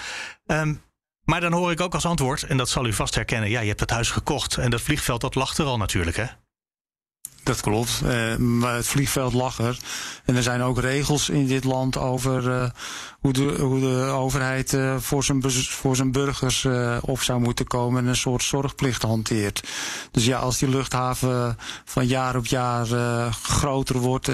Um, 0.46 0.82
maar 1.24 1.40
dan 1.40 1.52
hoor 1.52 1.70
ik 1.70 1.80
ook 1.80 1.94
als 1.94 2.06
antwoord, 2.06 2.42
en 2.42 2.56
dat 2.56 2.68
zal 2.68 2.86
u 2.86 2.92
vast 2.92 3.14
herkennen, 3.14 3.50
ja, 3.50 3.60
je 3.60 3.68
hebt 3.68 3.80
het 3.80 3.90
huis 3.90 4.10
gekocht 4.10 4.56
en 4.56 4.70
dat 4.70 4.80
vliegveld 4.80 5.20
dat 5.20 5.34
lag 5.34 5.56
er 5.56 5.64
al 5.64 5.76
natuurlijk, 5.76 6.16
hè? 6.16 6.24
Dat 7.48 7.60
klopt. 7.60 8.00
Uh, 8.04 8.36
maar 8.36 8.74
het 8.74 8.86
vliegveld 8.86 9.32
lag 9.32 9.58
er. 9.58 9.78
En 10.24 10.36
er 10.36 10.42
zijn 10.42 10.62
ook 10.62 10.80
regels 10.80 11.28
in 11.28 11.46
dit 11.46 11.64
land 11.64 11.96
over 11.96 12.48
uh, 12.48 12.70
hoe, 13.20 13.32
de, 13.32 13.56
hoe 13.60 13.80
de 13.80 14.10
overheid 14.12 14.72
uh, 14.72 14.96
voor, 14.98 15.24
zijn, 15.24 15.42
voor 15.62 15.96
zijn 15.96 16.12
burgers 16.12 16.66
op 17.00 17.20
zou 17.20 17.40
moeten 17.40 17.66
komen 17.66 18.02
en 18.02 18.08
een 18.08 18.16
soort 18.16 18.42
zorgplicht 18.42 19.02
hanteert. 19.02 19.68
Dus 20.10 20.24
ja, 20.24 20.38
als 20.38 20.58
die 20.58 20.68
luchthaven 20.68 21.56
van 21.84 22.06
jaar 22.06 22.36
op 22.36 22.46
jaar 22.46 22.86
groter 23.42 23.98
wordt, 23.98 24.28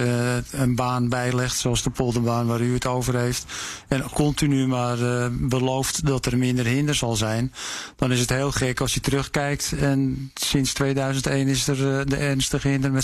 een 0.50 0.74
baan 0.74 1.08
bijlegt, 1.08 1.56
zoals 1.56 1.82
de 1.82 1.90
polderbaan 1.90 2.46
waar 2.46 2.60
u 2.60 2.74
het 2.74 2.86
over 2.86 3.16
heeft, 3.16 3.44
en 3.88 4.10
continu 4.10 4.66
maar 4.66 4.98
belooft 5.30 6.06
dat 6.06 6.26
er 6.26 6.38
minder 6.38 6.64
hinder 6.64 6.94
zal 6.94 7.16
zijn, 7.16 7.52
dan 7.96 8.12
is 8.12 8.20
het 8.20 8.30
heel 8.30 8.52
gek 8.52 8.80
als 8.80 8.94
je 8.94 9.00
terugkijkt. 9.00 9.72
En 9.78 10.30
sinds 10.34 10.72
2001 10.72 11.48
is 11.48 11.68
er 11.68 12.08
de 12.08 12.16
ernstige 12.16 12.68
hinder 12.68 12.92
met 12.92 13.03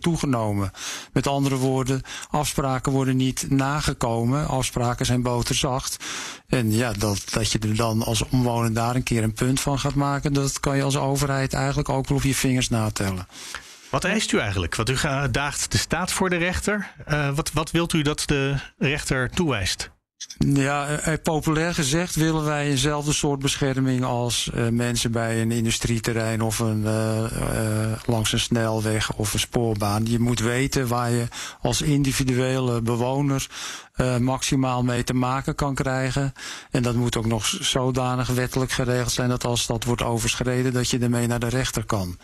toegenomen. 0.00 0.70
Met 1.12 1.26
andere 1.26 1.56
woorden, 1.56 2.02
afspraken 2.30 2.92
worden 2.92 3.16
niet 3.16 3.50
nagekomen. 3.50 4.48
Afspraken 4.48 5.06
zijn 5.06 5.22
boterzacht. 5.22 6.04
En 6.46 6.72
ja, 6.72 6.92
dat, 6.92 7.22
dat 7.30 7.52
je 7.52 7.58
er 7.58 7.76
dan 7.76 8.02
als 8.02 8.28
omwoner 8.28 8.72
daar 8.72 8.94
een 8.94 9.02
keer 9.02 9.22
een 9.22 9.32
punt 9.32 9.60
van 9.60 9.78
gaat 9.78 9.94
maken, 9.94 10.32
dat 10.32 10.60
kan 10.60 10.76
je 10.76 10.82
als 10.82 10.96
overheid 10.96 11.52
eigenlijk 11.52 11.88
ook 11.88 12.08
wel 12.08 12.18
op 12.18 12.24
je 12.24 12.34
vingers 12.34 12.68
natellen. 12.68 13.26
Wat 13.90 14.04
eist 14.04 14.32
u 14.32 14.38
eigenlijk? 14.38 14.74
Want 14.74 14.90
u 14.90 14.96
daagt 15.30 15.72
de 15.72 15.78
staat 15.78 16.12
voor 16.12 16.30
de 16.30 16.36
rechter. 16.36 16.90
Uh, 17.08 17.34
wat, 17.34 17.52
wat 17.52 17.70
wilt 17.70 17.92
u 17.92 18.02
dat 18.02 18.22
de 18.26 18.54
rechter 18.78 19.30
toewijst? 19.30 19.90
Ja, 20.38 20.88
eh, 20.88 21.12
eh, 21.12 21.20
populair 21.22 21.74
gezegd 21.74 22.14
willen 22.14 22.44
wij 22.44 22.66
eenzelfde 22.66 23.12
soort 23.12 23.40
bescherming 23.40 24.04
als 24.04 24.50
uh, 24.54 24.68
mensen 24.68 25.12
bij 25.12 25.40
een 25.40 25.50
industrieterrein 25.50 26.42
of 26.42 26.58
een, 26.58 26.86
langs 28.06 28.32
een 28.32 28.40
snelweg 28.40 29.12
of 29.12 29.32
een 29.32 29.38
spoorbaan. 29.38 30.06
Je 30.06 30.18
moet 30.18 30.40
weten 30.40 30.88
waar 30.88 31.10
je 31.10 31.28
als 31.60 31.82
individuele 31.82 32.82
bewoner 32.82 33.46
maximaal 34.20 34.82
mee 34.82 35.04
te 35.04 35.14
maken 35.14 35.54
kan 35.54 35.74
krijgen. 35.74 36.32
En 36.70 36.82
dat 36.82 36.94
moet 36.94 37.16
ook 37.16 37.26
nog 37.26 37.46
zodanig 37.46 38.28
wettelijk 38.28 38.70
geregeld 38.70 39.12
zijn 39.12 39.28
dat 39.28 39.44
als 39.44 39.66
dat 39.66 39.84
wordt 39.84 40.02
overschreden, 40.02 40.72
dat 40.72 40.90
je 40.90 40.98
ermee 40.98 41.26
naar 41.26 41.40
de 41.40 41.48
rechter 41.48 41.84
kan. 41.84 42.18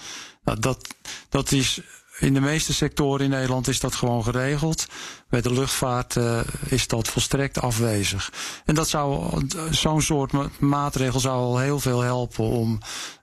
Nou, 0.45 0.61
dat, 0.61 0.95
dat 1.29 1.53
is 1.53 1.81
in 2.21 2.35
de 2.35 2.41
meeste 2.41 2.73
sectoren 2.73 3.25
in 3.25 3.31
Nederland 3.31 3.69
is 3.69 3.81
dat 3.81 3.95
gewoon 3.95 4.23
geregeld. 4.23 4.87
Bij 5.29 5.41
de 5.41 5.53
luchtvaart 5.53 6.17
uh, 6.17 6.41
is 6.69 6.87
dat 6.87 7.09
volstrekt 7.09 7.61
afwezig. 7.61 8.33
En 8.65 8.75
dat 8.75 8.89
zou 8.89 9.41
zo'n 9.71 10.03
soort 10.03 10.33
maatregel 10.59 11.21
zou 11.21 11.37
al 11.37 11.59
heel 11.59 11.81
veel 11.81 12.01
helpen 12.01 12.45
om 12.45 12.79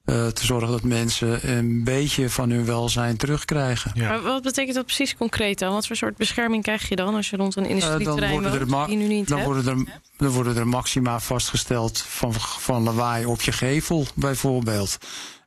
uh, 0.05 0.27
te 0.27 0.45
zorgen 0.45 0.67
dat 0.67 0.83
mensen 0.83 1.49
een 1.49 1.83
beetje 1.83 2.29
van 2.29 2.49
hun 2.49 2.65
welzijn 2.65 3.17
terugkrijgen. 3.17 3.91
Ja. 3.95 4.09
Maar 4.09 4.21
wat 4.21 4.43
betekent 4.43 4.75
dat 4.75 4.85
precies 4.85 5.15
concreet 5.15 5.59
dan? 5.59 5.73
Wat 5.73 5.87
voor 5.87 5.95
soort 5.95 6.17
bescherming 6.17 6.63
krijg 6.63 6.89
je 6.89 6.95
dan 6.95 7.15
als 7.15 7.29
je 7.29 7.37
rond 7.37 7.55
een 7.55 7.65
industrieterrein 7.65 8.43
uh, 8.43 8.63
woont, 8.67 8.87
die 8.87 8.97
nu 8.97 9.07
niet 9.07 9.27
dan 9.27 9.43
worden 9.43 9.67
er 9.67 10.01
dan 10.17 10.29
worden 10.29 10.57
er 10.57 10.67
maxima 10.67 11.19
vastgesteld 11.19 12.01
van, 12.01 12.33
van 12.33 12.83
lawaai 12.83 13.25
op 13.25 13.41
je 13.41 13.51
gevel, 13.51 14.05
bijvoorbeeld. 14.13 14.97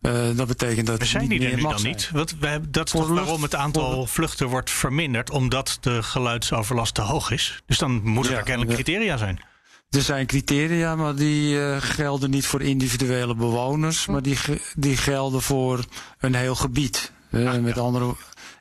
Uh, 0.00 0.36
dat 0.36 0.46
betekent 0.46 0.86
dat. 0.86 1.00
Er 1.00 1.06
zijn 1.06 1.28
die 1.28 1.48
er 1.48 1.56
nu 1.56 1.62
dan 1.62 1.82
niet. 1.82 2.10
Wat, 2.12 2.34
wij, 2.40 2.60
dat 2.68 2.86
is 2.86 2.92
toch 2.92 3.08
waarom 3.08 3.42
het 3.42 3.54
aantal 3.54 4.06
vluchten 4.06 4.48
wordt 4.48 4.70
verminderd, 4.70 5.30
omdat 5.30 5.78
de 5.80 6.02
geluidsoverlast 6.02 6.94
te 6.94 7.00
hoog 7.02 7.30
is. 7.30 7.62
Dus 7.66 7.78
dan 7.78 8.00
moeten 8.02 8.36
er 8.36 8.42
kennelijk 8.42 8.74
criteria 8.74 9.16
zijn. 9.16 9.40
Er 9.90 10.02
zijn 10.02 10.26
criteria, 10.26 10.96
maar 10.96 11.14
die 11.14 11.54
uh, 11.54 11.76
gelden 11.80 12.30
niet 12.30 12.46
voor 12.46 12.62
individuele 12.62 13.34
bewoners, 13.34 14.06
maar 14.06 14.22
die, 14.22 14.38
die 14.76 14.96
gelden 14.96 15.42
voor 15.42 15.84
een 16.18 16.34
heel 16.34 16.54
gebied. 16.54 17.12
Uh, 17.30 17.56
met 17.56 17.74
ja. 17.74 17.80
andere 17.80 18.14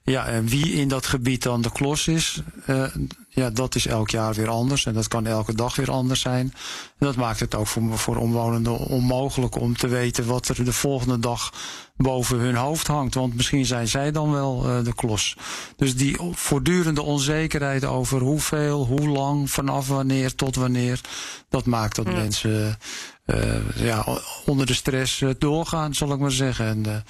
ja, 0.09 0.25
en 0.25 0.47
wie 0.47 0.73
in 0.73 0.87
dat 0.87 1.05
gebied 1.05 1.43
dan 1.43 1.61
de 1.61 1.71
klos 1.71 2.07
is, 2.07 2.41
uh, 2.67 2.85
ja, 3.29 3.49
dat 3.49 3.75
is 3.75 3.87
elk 3.87 4.09
jaar 4.09 4.33
weer 4.33 4.49
anders. 4.49 4.85
En 4.85 4.93
dat 4.93 5.07
kan 5.07 5.25
elke 5.25 5.55
dag 5.55 5.75
weer 5.75 5.91
anders 5.91 6.21
zijn. 6.21 6.53
En 6.97 7.05
dat 7.05 7.15
maakt 7.15 7.39
het 7.39 7.55
ook 7.55 7.67
voor, 7.67 7.97
voor 7.97 8.15
omwonenden 8.17 8.77
onmogelijk 8.77 9.55
om 9.55 9.77
te 9.77 9.87
weten 9.87 10.25
wat 10.25 10.47
er 10.47 10.65
de 10.65 10.73
volgende 10.73 11.19
dag 11.19 11.53
boven 11.97 12.37
hun 12.37 12.55
hoofd 12.55 12.87
hangt. 12.87 13.13
Want 13.13 13.35
misschien 13.35 13.65
zijn 13.65 13.87
zij 13.87 14.11
dan 14.11 14.31
wel 14.31 14.63
uh, 14.65 14.83
de 14.83 14.95
klos. 14.95 15.35
Dus 15.75 15.95
die 15.95 16.17
voortdurende 16.31 17.01
onzekerheid 17.01 17.85
over 17.85 18.21
hoeveel, 18.21 18.85
hoe 18.85 19.09
lang, 19.09 19.51
vanaf 19.51 19.87
wanneer 19.87 20.35
tot 20.35 20.55
wanneer, 20.55 21.01
dat 21.49 21.65
maakt 21.65 21.95
dat 21.95 22.05
mensen 22.05 22.77
uh, 23.25 23.75
ja, 23.75 24.05
onder 24.45 24.65
de 24.65 24.73
stress 24.73 25.23
doorgaan, 25.37 25.93
zal 25.93 26.13
ik 26.13 26.19
maar 26.19 26.31
zeggen. 26.31 26.65
En, 26.65 27.03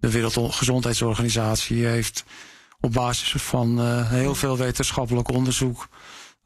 de 0.00 0.10
Wereldgezondheidsorganisatie 0.10 1.86
heeft 1.86 2.24
op 2.80 2.92
basis 2.92 3.42
van 3.42 3.80
uh, 3.80 4.10
heel 4.10 4.34
veel 4.34 4.56
wetenschappelijk 4.56 5.28
onderzoek 5.28 5.88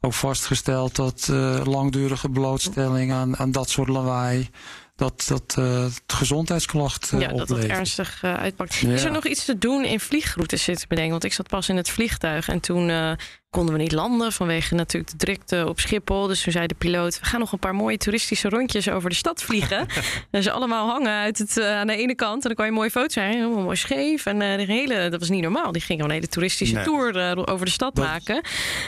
ook 0.01 0.13
vastgesteld 0.13 0.95
dat 0.95 1.27
uh, 1.31 1.61
langdurige 1.63 2.29
blootstelling 2.29 3.11
aan, 3.11 3.37
aan 3.37 3.51
dat 3.51 3.69
soort 3.69 3.87
lawaai 3.87 4.49
dat 4.95 5.25
dat 5.27 5.55
uh, 5.59 5.85
gezondheidsklachten 6.07 7.19
ja, 7.19 7.27
dat 7.27 7.49
het 7.49 7.65
ernstig 7.65 8.23
uh, 8.23 8.33
uitpakt. 8.33 8.83
Is 8.83 9.03
er 9.03 9.11
nog 9.11 9.25
iets 9.25 9.45
te 9.45 9.57
doen 9.57 9.83
in 9.85 9.99
vliegroutes 9.99 10.63
zitten 10.63 10.87
bedenken? 10.87 11.11
Want 11.11 11.23
ik 11.23 11.33
zat 11.33 11.47
pas 11.47 11.69
in 11.69 11.77
het 11.77 11.89
vliegtuig 11.89 12.47
en 12.47 12.59
toen 12.59 12.89
uh, 12.89 13.11
konden 13.49 13.75
we 13.75 13.81
niet 13.81 13.91
landen 13.91 14.31
vanwege 14.31 14.75
natuurlijk 14.75 15.11
de 15.11 15.17
drukte 15.17 15.65
op 15.67 15.79
Schiphol. 15.79 16.27
Dus 16.27 16.41
toen 16.41 16.51
zei 16.51 16.67
de 16.67 16.75
piloot, 16.75 17.19
we 17.19 17.25
gaan 17.25 17.39
nog 17.39 17.51
een 17.51 17.59
paar 17.59 17.75
mooie 17.75 17.97
toeristische 17.97 18.49
rondjes 18.49 18.89
over 18.89 19.09
de 19.09 19.15
stad 19.15 19.43
vliegen. 19.43 19.87
en 20.31 20.43
ze 20.43 20.51
allemaal 20.51 20.89
hangen 20.89 21.11
uit 21.11 21.37
het, 21.37 21.61
aan 21.61 21.87
de 21.87 21.95
ene 21.95 22.15
kant 22.15 22.41
en 22.41 22.47
dan 22.47 22.55
kan 22.55 22.65
je 22.65 22.71
een 22.71 22.77
mooie 22.77 22.91
foto 22.91 23.09
zijn, 23.09 23.33
helemaal 23.33 23.63
mooi 23.63 23.75
scheef. 23.75 24.25
En 24.25 24.39
de 24.39 24.65
hele, 24.67 25.09
dat 25.09 25.19
was 25.19 25.29
niet 25.29 25.41
normaal. 25.41 25.71
Die 25.71 25.81
gingen 25.81 26.05
een 26.05 26.11
hele 26.11 26.27
toeristische 26.27 26.81
tour 26.81 27.47
over 27.47 27.65
de 27.65 27.71
stad 27.71 27.95
maken. 27.95 28.41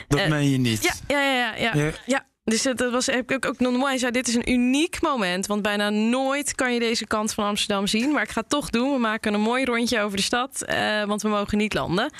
Dat 0.07 0.27
meen 0.27 0.49
je 0.49 0.57
niet. 0.57 1.01
ja, 1.07 1.21
ja, 1.21 1.55
ja. 1.55 1.75
ja, 1.75 1.91
ja. 2.05 2.25
Dus 2.47 2.61
dat 2.61 2.91
was 2.91 3.07
ik 3.07 3.45
ook 3.45 3.59
nog 3.59 3.71
mooi. 3.71 3.85
Hij 3.85 3.97
zei: 3.97 4.11
Dit 4.11 4.27
is 4.27 4.35
een 4.35 4.51
uniek 4.51 5.01
moment. 5.01 5.47
Want 5.47 5.61
bijna 5.61 5.89
nooit 5.89 6.55
kan 6.55 6.73
je 6.73 6.79
deze 6.79 7.07
kant 7.07 7.33
van 7.33 7.45
Amsterdam 7.45 7.87
zien. 7.87 8.11
Maar 8.11 8.23
ik 8.23 8.29
ga 8.29 8.39
het 8.39 8.49
toch 8.49 8.69
doen. 8.69 8.93
We 8.93 8.99
maken 8.99 9.33
een 9.33 9.41
mooi 9.41 9.65
rondje 9.65 10.01
over 10.01 10.17
de 10.17 10.23
stad. 10.23 10.63
Uh, 10.69 11.03
want 11.03 11.21
we 11.21 11.29
mogen 11.29 11.57
niet 11.57 11.73
landen. 11.73 12.11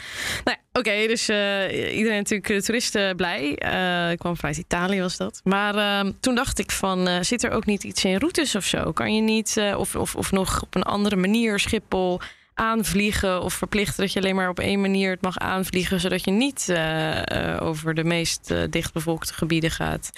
Nou, 0.44 0.58
oké. 0.74 1.08
Dus 1.08 1.30
uh, 1.30 1.98
iedereen 1.98 2.18
natuurlijk, 2.18 2.48
de 2.48 2.64
toeristen 2.64 3.16
blij. 3.16 3.50
Ik 4.12 4.20
kwam 4.20 4.36
vanuit 4.36 4.58
Italië, 4.58 5.02
was 5.02 5.18
dat. 5.18 5.42
Maar 5.44 5.76
ehm, 5.76 6.12
toen 6.20 6.36
dacht 6.36 6.60
ik: 6.60 6.72
van, 6.72 7.26
Zit 7.26 7.44
er 7.44 7.52
ook 7.52 7.66
niet 7.66 7.84
iets 7.84 8.04
in 8.04 8.18
routes 8.18 8.56
of 8.56 8.66
zo? 8.66 8.92
Kan 8.92 9.16
je 9.16 9.22
niet, 9.22 9.62
of, 9.76 9.96
of, 9.96 10.16
of 10.16 10.32
nog 10.32 10.62
op 10.62 10.76
een 10.76 10.84
andere 10.84 11.16
manier 11.16 11.60
Schiphol 11.60 12.20
aanvliegen 12.58 13.42
of 13.42 13.54
verplichten 13.54 14.04
dat 14.04 14.14
je 14.14 14.20
alleen 14.20 14.36
maar 14.36 14.50
op 14.50 14.60
één 14.60 14.82
manier 14.82 15.12
het 15.12 15.22
mag 15.22 15.38
aanvliegen, 15.38 16.00
zodat 16.00 16.24
je 16.24 16.32
niet 16.32 16.68
uh, 16.70 17.16
uh, 17.16 17.22
over 17.60 17.94
de 17.94 18.04
meest 18.04 18.52
uh, 18.52 18.64
dichtbevolkte 18.70 19.34
gebieden 19.34 19.72
gaat? 19.72 20.10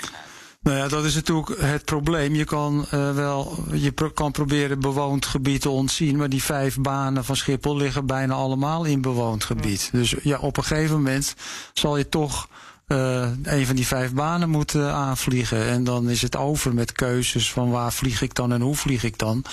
Nou 0.61 0.77
ja, 0.77 0.87
dat 0.87 1.05
is 1.05 1.15
natuurlijk 1.15 1.61
het 1.61 1.85
probleem. 1.85 2.35
Je 2.35 2.45
kan 2.45 2.85
wel, 2.91 3.63
je 3.73 3.91
pro 3.91 4.09
kan 4.09 4.31
proberen 4.31 4.79
bewoond 4.79 5.25
gebied 5.25 5.61
te 5.61 5.69
ontzien, 5.69 6.17
maar 6.17 6.29
die 6.29 6.43
vijf 6.43 6.77
banen 6.77 7.25
van 7.25 7.35
Schiphol 7.35 7.77
liggen 7.77 8.05
bijna 8.05 8.33
allemaal 8.33 8.83
in 8.83 9.01
bewoond 9.01 9.43
gebied. 9.43 9.89
Dus 9.91 10.15
ja, 10.21 10.37
op 10.37 10.57
een 10.57 10.63
gegeven 10.63 10.95
moment 10.95 11.35
zal 11.73 11.97
je 11.97 12.09
toch 12.09 12.47
uh, 12.91 13.27
een 13.43 13.65
van 13.65 13.75
die 13.75 13.87
vijf 13.87 14.13
banen 14.13 14.49
moeten 14.49 14.93
aanvliegen. 14.93 15.67
En 15.67 15.83
dan 15.83 16.09
is 16.09 16.21
het 16.21 16.35
over 16.35 16.73
met 16.73 16.91
keuzes 16.91 17.51
van 17.51 17.69
waar 17.69 17.93
vlieg 17.93 18.21
ik 18.21 18.35
dan 18.35 18.53
en 18.53 18.61
hoe 18.61 18.75
vlieg 18.75 19.03
ik 19.03 19.17
dan. 19.17 19.43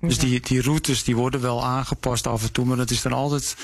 Dus 0.00 0.18
die, 0.18 0.40
die 0.40 0.62
routes 0.62 1.04
die 1.04 1.16
worden 1.16 1.40
wel 1.40 1.64
aangepast 1.64 2.26
af 2.26 2.42
en 2.42 2.52
toe, 2.52 2.64
maar 2.64 2.76
dat 2.76 2.90
is 2.90 3.02
dan 3.02 3.12
altijd. 3.12 3.56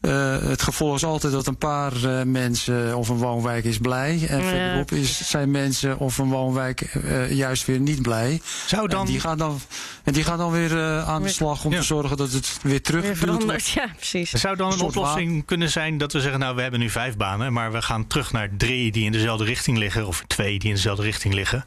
Uh, 0.00 0.36
het 0.38 0.62
gevolg 0.62 0.94
is 0.94 1.04
altijd 1.04 1.32
dat 1.32 1.46
een 1.46 1.56
paar 1.56 1.92
uh, 2.04 2.22
mensen 2.22 2.96
of 2.96 3.08
een 3.08 3.16
woonwijk 3.16 3.64
is 3.64 3.78
blij. 3.78 4.26
En 4.28 4.42
ja. 4.42 4.48
verderop 4.48 4.90
is, 4.90 5.28
zijn 5.28 5.50
mensen 5.50 5.98
of 5.98 6.18
een 6.18 6.28
woonwijk 6.28 6.94
uh, 6.94 7.32
juist 7.32 7.66
weer 7.66 7.80
niet 7.80 8.02
blij. 8.02 8.40
Zou 8.66 8.88
dan... 8.88 9.00
En 9.00 9.06
die 9.06 9.20
gaan 9.20 9.38
dan, 9.38 9.60
en 10.04 10.12
die 10.12 10.24
gaan 10.24 10.38
dan 10.38 10.50
weer 10.50 11.02
aan 11.02 11.22
de 11.22 11.28
slag 11.28 11.64
om 11.64 11.72
ja. 11.72 11.78
te 11.78 11.84
zorgen 11.84 12.16
dat 12.16 12.32
het 12.32 12.58
weer 12.62 12.82
terug 12.82 13.02
weer 13.02 13.16
verandert. 13.16 13.68
Ja, 13.68 13.86
precies. 13.96 14.30
Zou 14.30 14.56
dan 14.56 14.72
een, 14.72 14.78
een 14.78 14.84
oplossing 14.84 15.44
kunnen 15.44 15.70
zijn 15.70 15.98
dat 15.98 16.12
we 16.12 16.20
zeggen: 16.20 16.40
Nou, 16.40 16.54
we 16.56 16.62
hebben 16.62 16.80
nu 16.80 16.90
vijf 16.90 17.16
banen, 17.16 17.52
maar 17.52 17.72
we 17.72 17.82
gaan 17.82 18.06
terug 18.06 18.32
naar 18.32 18.48
drie 18.56 18.73
die 18.74 19.04
in 19.04 19.12
dezelfde 19.12 19.44
richting 19.44 19.78
liggen, 19.78 20.06
of 20.06 20.24
twee 20.26 20.58
die 20.58 20.68
in 20.68 20.74
dezelfde 20.74 21.02
richting 21.02 21.34
liggen. 21.34 21.64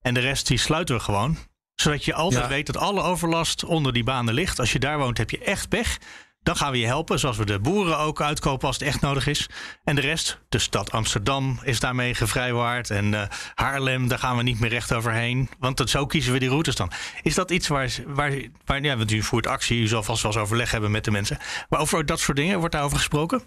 En 0.00 0.14
de 0.14 0.20
rest 0.20 0.46
die 0.46 0.58
sluiten 0.58 0.94
we 0.94 1.00
gewoon 1.00 1.38
zodat 1.74 2.04
je 2.04 2.14
altijd 2.14 2.42
ja. 2.42 2.48
weet 2.48 2.66
dat 2.66 2.76
alle 2.76 3.02
overlast 3.02 3.64
onder 3.64 3.92
die 3.92 4.04
banen 4.04 4.34
ligt. 4.34 4.58
Als 4.58 4.72
je 4.72 4.78
daar 4.78 4.98
woont, 4.98 5.18
heb 5.18 5.30
je 5.30 5.38
echt 5.38 5.68
pech. 5.68 5.98
Dan 6.42 6.56
gaan 6.56 6.72
we 6.72 6.78
je 6.78 6.86
helpen, 6.86 7.18
zoals 7.18 7.36
we 7.36 7.44
de 7.44 7.58
boeren 7.58 7.98
ook 7.98 8.20
uitkopen 8.20 8.66
als 8.66 8.78
het 8.78 8.88
echt 8.88 9.00
nodig 9.00 9.26
is. 9.26 9.48
En 9.84 9.94
de 9.94 10.00
rest, 10.00 10.38
de 10.48 10.58
stad 10.58 10.92
Amsterdam 10.92 11.58
is 11.62 11.80
daarmee 11.80 12.14
gevrijwaard. 12.14 12.90
En 12.90 13.12
uh, 13.12 13.22
Haarlem, 13.54 14.08
daar 14.08 14.18
gaan 14.18 14.36
we 14.36 14.42
niet 14.42 14.60
meer 14.60 14.70
recht 14.70 14.92
overheen. 14.92 15.48
Want 15.58 15.76
dat, 15.76 15.90
zo 15.90 16.06
kiezen 16.06 16.32
we 16.32 16.38
die 16.38 16.48
routes 16.48 16.74
dan. 16.74 16.90
Is 17.22 17.34
dat 17.34 17.50
iets 17.50 17.68
waar, 17.68 17.90
waar, 18.06 18.32
waar 18.64 18.82
ja, 18.82 18.96
want 18.96 19.10
u 19.10 19.22
voert 19.22 19.46
actie, 19.46 19.80
u 19.80 19.86
zal 19.86 20.02
vast 20.02 20.22
wel 20.22 20.32
eens 20.32 20.40
overleg 20.40 20.70
hebben 20.70 20.90
met 20.90 21.04
de 21.04 21.10
mensen. 21.10 21.38
Maar 21.68 21.80
over 21.80 22.06
dat 22.06 22.20
soort 22.20 22.36
dingen, 22.36 22.58
wordt 22.58 22.72
daarover 22.72 22.98
gesproken? 22.98 23.42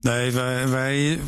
Nee, 0.00 0.30
wij. 0.30 0.68
wij 0.68 1.20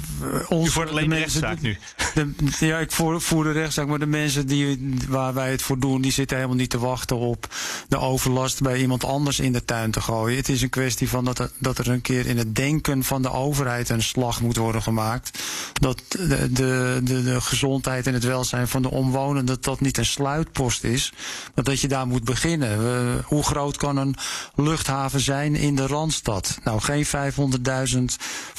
ons, 0.49 0.65
Je 0.65 0.71
voert 0.71 0.91
alleen 0.91 1.09
de, 1.09 1.15
de 1.15 1.21
rechtszaak 1.21 1.61
nu. 1.61 1.79
De, 2.15 2.33
ja, 2.59 2.79
ik 2.79 2.93
voer, 2.93 3.21
voer 3.21 3.45
de 3.45 3.53
rechtszaak, 3.53 3.87
maar 3.87 3.99
de 3.99 4.07
mensen 4.07 4.47
die, 4.47 4.97
waar 5.09 5.35
wij 5.35 5.51
het 5.51 5.63
voor 5.63 5.79
doen, 5.79 6.01
die 6.01 6.13
zitten 6.13 6.37
helemaal 6.37 6.59
niet 6.59 6.71
te 6.71 6.79
wachten 6.79 7.17
op 7.17 7.55
de 7.89 7.99
overlast 7.99 8.63
bij 8.63 8.81
iemand 8.81 9.05
anders 9.05 9.41
in 9.41 9.53
de 9.53 9.65
tuin 9.65 9.91
te 9.91 10.01
gooien. 10.01 10.37
Het 10.37 10.49
is 10.49 10.63
een 10.63 10.69
kwestie 10.69 11.09
van 11.09 11.25
dat 11.25 11.39
er, 11.39 11.51
dat 11.59 11.79
er 11.79 11.89
een 11.89 12.01
keer 12.01 12.27
in 12.27 12.39
het 12.39 12.55
denken 12.55 13.05
van 13.05 13.23
de 13.23 13.31
overheid 13.31 13.89
een 13.89 14.03
slag 14.03 14.41
moet 14.41 14.57
worden 14.57 14.83
gemaakt. 14.83 15.39
Dat 15.73 16.03
de, 16.09 16.53
de, 16.53 17.01
de, 17.05 17.41
gezondheid 17.41 18.07
en 18.07 18.15
het 18.15 18.25
welzijn 18.25 18.69
van 18.69 18.83
de 18.83 18.91
omwonenden, 18.91 19.47
dat 19.47 19.65
dat 19.65 19.81
niet 19.81 19.99
een 19.99 20.07
sluitpost 20.07 20.85
is, 20.85 21.13
maar 21.55 21.65
dat 21.65 21.81
je 21.81 21.89
daar 21.89 22.07
moet 22.07 22.25
beginnen. 22.25 22.79
Hoe 23.25 23.43
groot 23.43 23.77
kan 23.77 23.97
een 23.97 24.17
luchthaven 24.55 25.21
zijn 25.21 25.55
in 25.55 25.77
de 25.77 25.87
Randstad? 25.87 26.59
Nou, 26.65 26.81
geen 26.81 27.07
500.000 27.07 28.05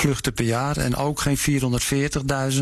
vluchten 0.02 0.34
per 0.34 0.46
jaar 0.46 0.78
en 0.78 0.96
ook 0.96 1.20
geen 1.20 1.38
440.000. 1.38 2.62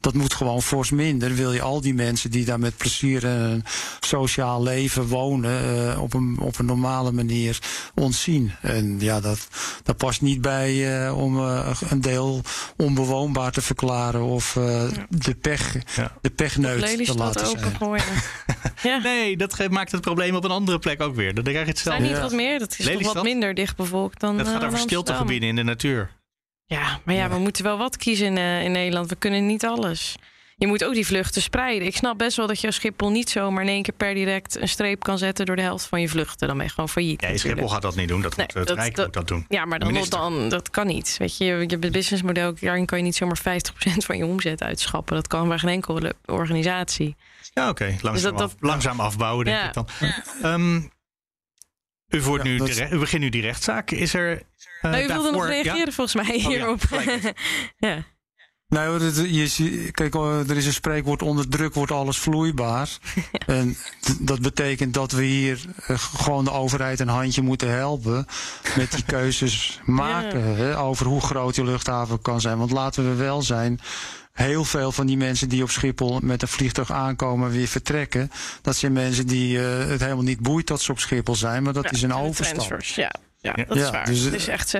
Dat 0.00 0.14
moet 0.14 0.34
gewoon 0.34 0.62
fors 0.62 0.90
minder. 0.90 1.34
Wil 1.34 1.52
je 1.52 1.62
al 1.62 1.80
die 1.80 1.94
mensen 1.94 2.30
die 2.30 2.44
daar 2.44 2.58
met 2.58 2.76
plezier 2.76 3.24
en 3.24 3.40
een 3.40 3.64
sociaal 4.00 4.62
leven 4.62 5.06
wonen 5.06 5.76
uh, 5.76 6.02
op, 6.02 6.14
een, 6.14 6.38
op 6.40 6.58
een 6.58 6.66
normale 6.66 7.12
manier 7.12 7.58
ontzien. 7.94 8.52
En 8.60 8.96
ja, 9.00 9.20
dat, 9.20 9.48
dat 9.82 9.96
past 9.96 10.20
niet 10.20 10.40
bij 10.40 11.06
uh, 11.06 11.18
om 11.18 11.36
uh, 11.38 11.70
een 11.88 12.00
deel 12.00 12.42
onbewoonbaar 12.76 13.52
te 13.52 13.62
verklaren 13.62 14.22
of 14.22 14.54
ja. 14.54 14.88
de, 15.08 15.34
pech, 15.34 15.76
ja. 15.96 16.12
de 16.20 16.30
pechneut 16.30 17.06
te 17.06 17.14
laten 17.14 17.46
zijn. 17.46 17.72
ja. 18.82 18.98
Nee, 18.98 19.36
dat 19.36 19.68
maakt 19.70 19.92
het 19.92 20.00
probleem 20.00 20.34
op 20.34 20.44
een 20.44 20.50
andere 20.50 20.78
plek 20.78 21.02
ook 21.02 21.14
weer. 21.14 21.34
Dan 21.34 21.44
krijg 21.44 21.64
je 21.64 21.70
het 21.70 21.78
zelf. 21.78 21.98
niet 21.98 22.18
wat 22.18 22.32
meer. 22.32 22.58
Dat 22.58 22.74
is 22.78 22.86
toch 22.86 23.12
wat 23.12 23.22
minder 23.22 23.54
dichtbevolkt 23.54 24.20
dan. 24.20 24.38
Het 24.38 24.48
gaat 24.48 24.64
over 24.64 24.78
stiltegebieden 24.78 25.48
in 25.48 25.56
de 25.56 25.62
natuur. 25.62 26.10
Ja, 26.66 27.00
maar 27.04 27.14
ja, 27.14 27.28
we 27.28 27.38
moeten 27.38 27.64
wel 27.64 27.78
wat 27.78 27.96
kiezen 27.96 28.26
in, 28.26 28.36
uh, 28.36 28.64
in 28.64 28.72
Nederland. 28.72 29.08
We 29.08 29.16
kunnen 29.16 29.46
niet 29.46 29.64
alles. 29.64 30.16
Je 30.56 30.66
moet 30.66 30.84
ook 30.84 30.94
die 30.94 31.06
vluchten 31.06 31.42
spreiden. 31.42 31.88
Ik 31.88 31.96
snap 31.96 32.18
best 32.18 32.36
wel 32.36 32.46
dat 32.46 32.60
je 32.60 32.66
als 32.66 32.76
Schiphol 32.76 33.10
niet 33.10 33.30
zomaar 33.30 33.62
in 33.62 33.68
één 33.68 33.82
keer 33.82 33.94
per 33.94 34.14
direct 34.14 34.60
een 34.60 34.68
streep 34.68 35.02
kan 35.02 35.18
zetten 35.18 35.46
door 35.46 35.56
de 35.56 35.62
helft 35.62 35.86
van 35.86 36.00
je 36.00 36.08
vluchten. 36.08 36.46
Dan 36.46 36.56
ben 36.56 36.66
je 36.66 36.72
gewoon 36.72 36.88
failliet. 36.88 37.20
Nee, 37.20 37.38
Schiphol 37.38 37.68
gaat 37.68 37.82
dat 37.82 37.96
niet 37.96 38.08
doen. 38.08 38.22
Dat 38.22 38.36
nee, 38.36 38.46
moet, 38.46 38.56
het 38.56 38.66
dat, 38.68 38.76
Rijk 38.76 38.94
dat, 38.94 39.04
moet 39.04 39.14
dat 39.14 39.28
doen. 39.28 39.44
Ja, 39.48 39.64
maar 39.64 39.78
dan, 39.78 40.04
dan, 40.08 40.48
dat 40.48 40.70
kan 40.70 40.86
niet. 40.86 41.16
Weet 41.18 41.36
je, 41.36 41.64
je 41.66 41.78
businessmodel, 41.78 42.54
daarin 42.60 42.86
kan 42.86 42.98
je 42.98 43.04
niet 43.04 43.16
zomaar 43.16 43.38
50% 43.38 43.42
van 44.06 44.16
je 44.16 44.26
omzet 44.26 44.62
uitschappen. 44.62 45.14
Dat 45.14 45.26
kan 45.26 45.48
bij 45.48 45.58
geen 45.58 45.70
enkele 45.70 46.14
organisatie. 46.24 47.16
Ja, 47.52 47.68
oké. 47.68 47.82
Okay. 47.82 47.98
Langzaam, 48.00 48.12
dus 48.12 48.40
dat, 48.40 48.50
af, 48.50 48.54
langzaam 48.60 49.00
afbouwen, 49.00 49.44
denk 49.44 49.58
ja. 49.58 49.66
ik 49.66 49.74
dan. 49.74 49.86
Um, 50.52 50.92
U, 52.08 52.22
voert 52.22 52.42
nu 52.42 52.60
u 52.90 52.98
begint 52.98 53.22
nu 53.22 53.28
die 53.28 53.42
rechtszaak. 53.42 53.90
Is 53.90 54.14
er. 54.14 54.32
Uh, 54.32 54.92
nou, 54.92 55.04
u 55.04 55.06
wilde 55.06 55.30
nog 55.30 55.46
reageren 55.46 55.92
volgens 55.92 56.26
mij 56.26 56.36
oh, 56.36 56.46
hierop. 56.46 56.80
ja. 57.78 58.04
Nou, 58.68 59.04
je, 59.28 59.90
kijk, 59.92 60.14
oh, 60.14 60.50
er 60.50 60.56
is 60.56 60.66
een 60.66 60.72
spreekwoord: 60.72 61.22
onder 61.22 61.48
druk 61.48 61.74
wordt 61.74 61.92
alles 61.92 62.18
vloeibaar. 62.18 62.98
En 63.46 63.76
dat 64.20 64.40
betekent 64.40 64.94
dat 64.94 65.12
we 65.12 65.22
hier 65.22 65.60
eh, 65.86 65.98
gewoon 65.98 66.44
de 66.44 66.50
overheid 66.50 67.00
een 67.00 67.08
handje 67.08 67.42
moeten 67.42 67.70
helpen 67.70 68.26
met 68.76 68.92
die 68.92 69.04
keuzes 69.16 69.80
maken 69.84 70.56
hè, 70.56 70.78
over 70.78 71.06
hoe 71.06 71.20
groot 71.20 71.54
die 71.54 71.64
luchthaven 71.64 72.22
kan 72.22 72.40
zijn. 72.40 72.58
Want 72.58 72.70
laten 72.70 73.08
we 73.08 73.14
wel 73.14 73.42
zijn. 73.42 73.80
Heel 74.34 74.64
veel 74.64 74.92
van 74.92 75.06
die 75.06 75.16
mensen 75.16 75.48
die 75.48 75.62
op 75.62 75.70
Schiphol 75.70 76.18
met 76.22 76.42
een 76.42 76.48
vliegtuig 76.48 76.92
aankomen 76.92 77.50
weer 77.50 77.66
vertrekken. 77.66 78.30
Dat 78.62 78.76
zijn 78.76 78.92
mensen 78.92 79.26
die 79.26 79.58
uh, 79.58 79.78
het 79.78 80.00
helemaal 80.00 80.24
niet 80.24 80.40
boeit 80.40 80.66
dat 80.66 80.80
ze 80.80 80.92
op 80.92 80.98
Schiphol 80.98 81.34
zijn, 81.34 81.62
maar 81.62 81.72
dat 81.72 81.92
is 81.92 82.02
een 82.02 82.14
overstap. 82.14 82.80
Ja. 82.80 83.10
Ja, 83.44 83.64
dat 83.68 83.76
is 83.76 83.90
waar. 83.90 84.04
Dus, 84.04 84.20
het 84.20 84.34
is 84.34 84.48
echt 84.48 84.74
60% 84.74 84.78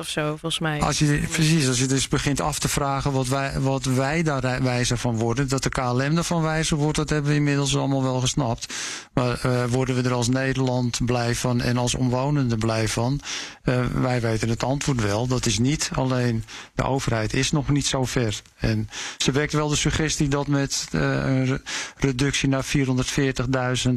of 0.00 0.08
zo, 0.08 0.26
volgens 0.26 0.58
mij. 0.58 0.80
Als 0.80 0.98
je, 0.98 1.22
precies, 1.30 1.68
als 1.68 1.78
je 1.78 1.86
dus 1.86 2.08
begint 2.08 2.40
af 2.40 2.58
te 2.58 2.68
vragen 2.68 3.12
wat 3.12 3.28
wij, 3.28 3.60
wat 3.60 3.84
wij 3.84 4.22
daar 4.22 4.62
wijzer 4.62 4.98
van 4.98 5.16
worden, 5.16 5.48
dat 5.48 5.62
de 5.62 5.68
KLM 5.68 6.16
ervan 6.16 6.42
wijzer 6.42 6.76
wordt, 6.76 6.96
dat 6.96 7.10
hebben 7.10 7.30
we 7.30 7.36
inmiddels 7.36 7.76
allemaal 7.76 8.02
wel 8.02 8.20
gesnapt. 8.20 8.74
Maar 9.12 9.40
uh, 9.46 9.64
worden 9.64 9.94
we 9.94 10.02
er 10.02 10.14
als 10.14 10.28
Nederland 10.28 11.04
blij 11.04 11.34
van 11.34 11.60
en 11.60 11.76
als 11.76 11.94
omwonenden 11.94 12.58
blij 12.58 12.88
van? 12.88 13.20
Uh, 13.64 13.84
wij 13.86 14.20
weten 14.20 14.48
het 14.48 14.62
antwoord 14.62 15.02
wel. 15.02 15.26
Dat 15.26 15.46
is 15.46 15.58
niet 15.58 15.90
alleen 15.94 16.44
de 16.74 16.82
overheid 16.82 17.34
is 17.34 17.50
nog 17.50 17.68
niet 17.68 17.86
zo 17.86 18.04
ver. 18.04 18.42
En 18.58 18.88
ze 19.18 19.32
wekt 19.32 19.52
wel 19.52 19.68
de 19.68 19.76
suggestie 19.76 20.28
dat 20.28 20.46
met 20.46 20.88
uh, 20.92 21.00
een 21.00 21.62
reductie 21.96 22.48
naar 22.48 22.64
440.000 22.64 23.92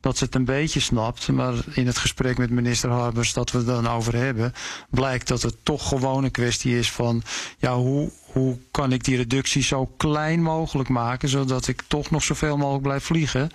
dat 0.00 0.18
ze 0.18 0.24
het 0.24 0.34
een 0.34 0.44
beetje 0.44 0.80
snapt. 0.80 1.28
Maar 1.28 1.54
in 1.70 1.86
het 1.86 1.98
gesprek 1.98 2.38
met 2.38 2.50
minister 2.50 2.90
Harbers 2.90 3.32
dat 3.32 3.47
we 3.52 3.58
het 3.58 3.66
dan 3.66 3.88
over 3.88 4.14
hebben, 4.14 4.52
blijkt 4.90 5.28
dat 5.28 5.42
het 5.42 5.56
toch 5.62 5.88
gewoon 5.88 6.24
een 6.24 6.30
kwestie 6.30 6.78
is 6.78 6.90
van 6.90 7.22
ja, 7.58 7.76
hoe, 7.76 8.10
hoe 8.32 8.58
kan 8.70 8.92
ik 8.92 9.04
die 9.04 9.16
reductie 9.16 9.62
zo 9.62 9.86
klein 9.86 10.42
mogelijk 10.42 10.88
maken, 10.88 11.28
zodat 11.28 11.68
ik 11.68 11.82
toch 11.86 12.10
nog 12.10 12.22
zoveel 12.22 12.56
mogelijk 12.56 12.82
blijf 12.82 13.04
vliegen. 13.04 13.50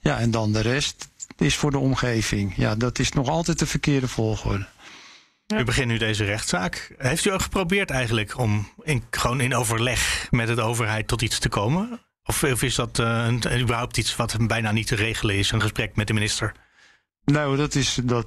Ja, 0.00 0.18
en 0.18 0.30
dan 0.30 0.52
de 0.52 0.60
rest 0.60 1.08
is 1.36 1.56
voor 1.56 1.70
de 1.70 1.78
omgeving. 1.78 2.52
Ja, 2.56 2.74
dat 2.74 2.98
is 2.98 3.12
nog 3.12 3.28
altijd 3.28 3.58
de 3.58 3.66
verkeerde 3.66 4.08
volgorde. 4.08 4.66
U 5.56 5.64
begint 5.64 5.86
nu 5.86 5.98
deze 5.98 6.24
rechtszaak. 6.24 6.94
Heeft 6.98 7.24
u 7.24 7.30
ook 7.30 7.42
geprobeerd 7.42 7.90
eigenlijk 7.90 8.38
om 8.38 8.68
in, 8.82 9.04
gewoon 9.10 9.40
in 9.40 9.54
overleg 9.54 10.28
met 10.30 10.46
de 10.46 10.62
overheid 10.62 11.08
tot 11.08 11.22
iets 11.22 11.38
te 11.38 11.48
komen? 11.48 12.00
Of, 12.24 12.42
of 12.44 12.62
is 12.62 12.74
dat 12.74 12.98
uh, 12.98 13.26
een, 13.26 13.60
überhaupt 13.60 13.96
iets 13.96 14.16
wat 14.16 14.36
bijna 14.40 14.72
niet 14.72 14.86
te 14.86 14.94
regelen 14.94 15.34
is, 15.34 15.50
een 15.50 15.60
gesprek 15.60 15.96
met 15.96 16.06
de 16.06 16.12
minister? 16.12 16.52
Nou, 17.32 17.56
dat 17.56 17.74
is 17.74 18.00
dat 18.04 18.26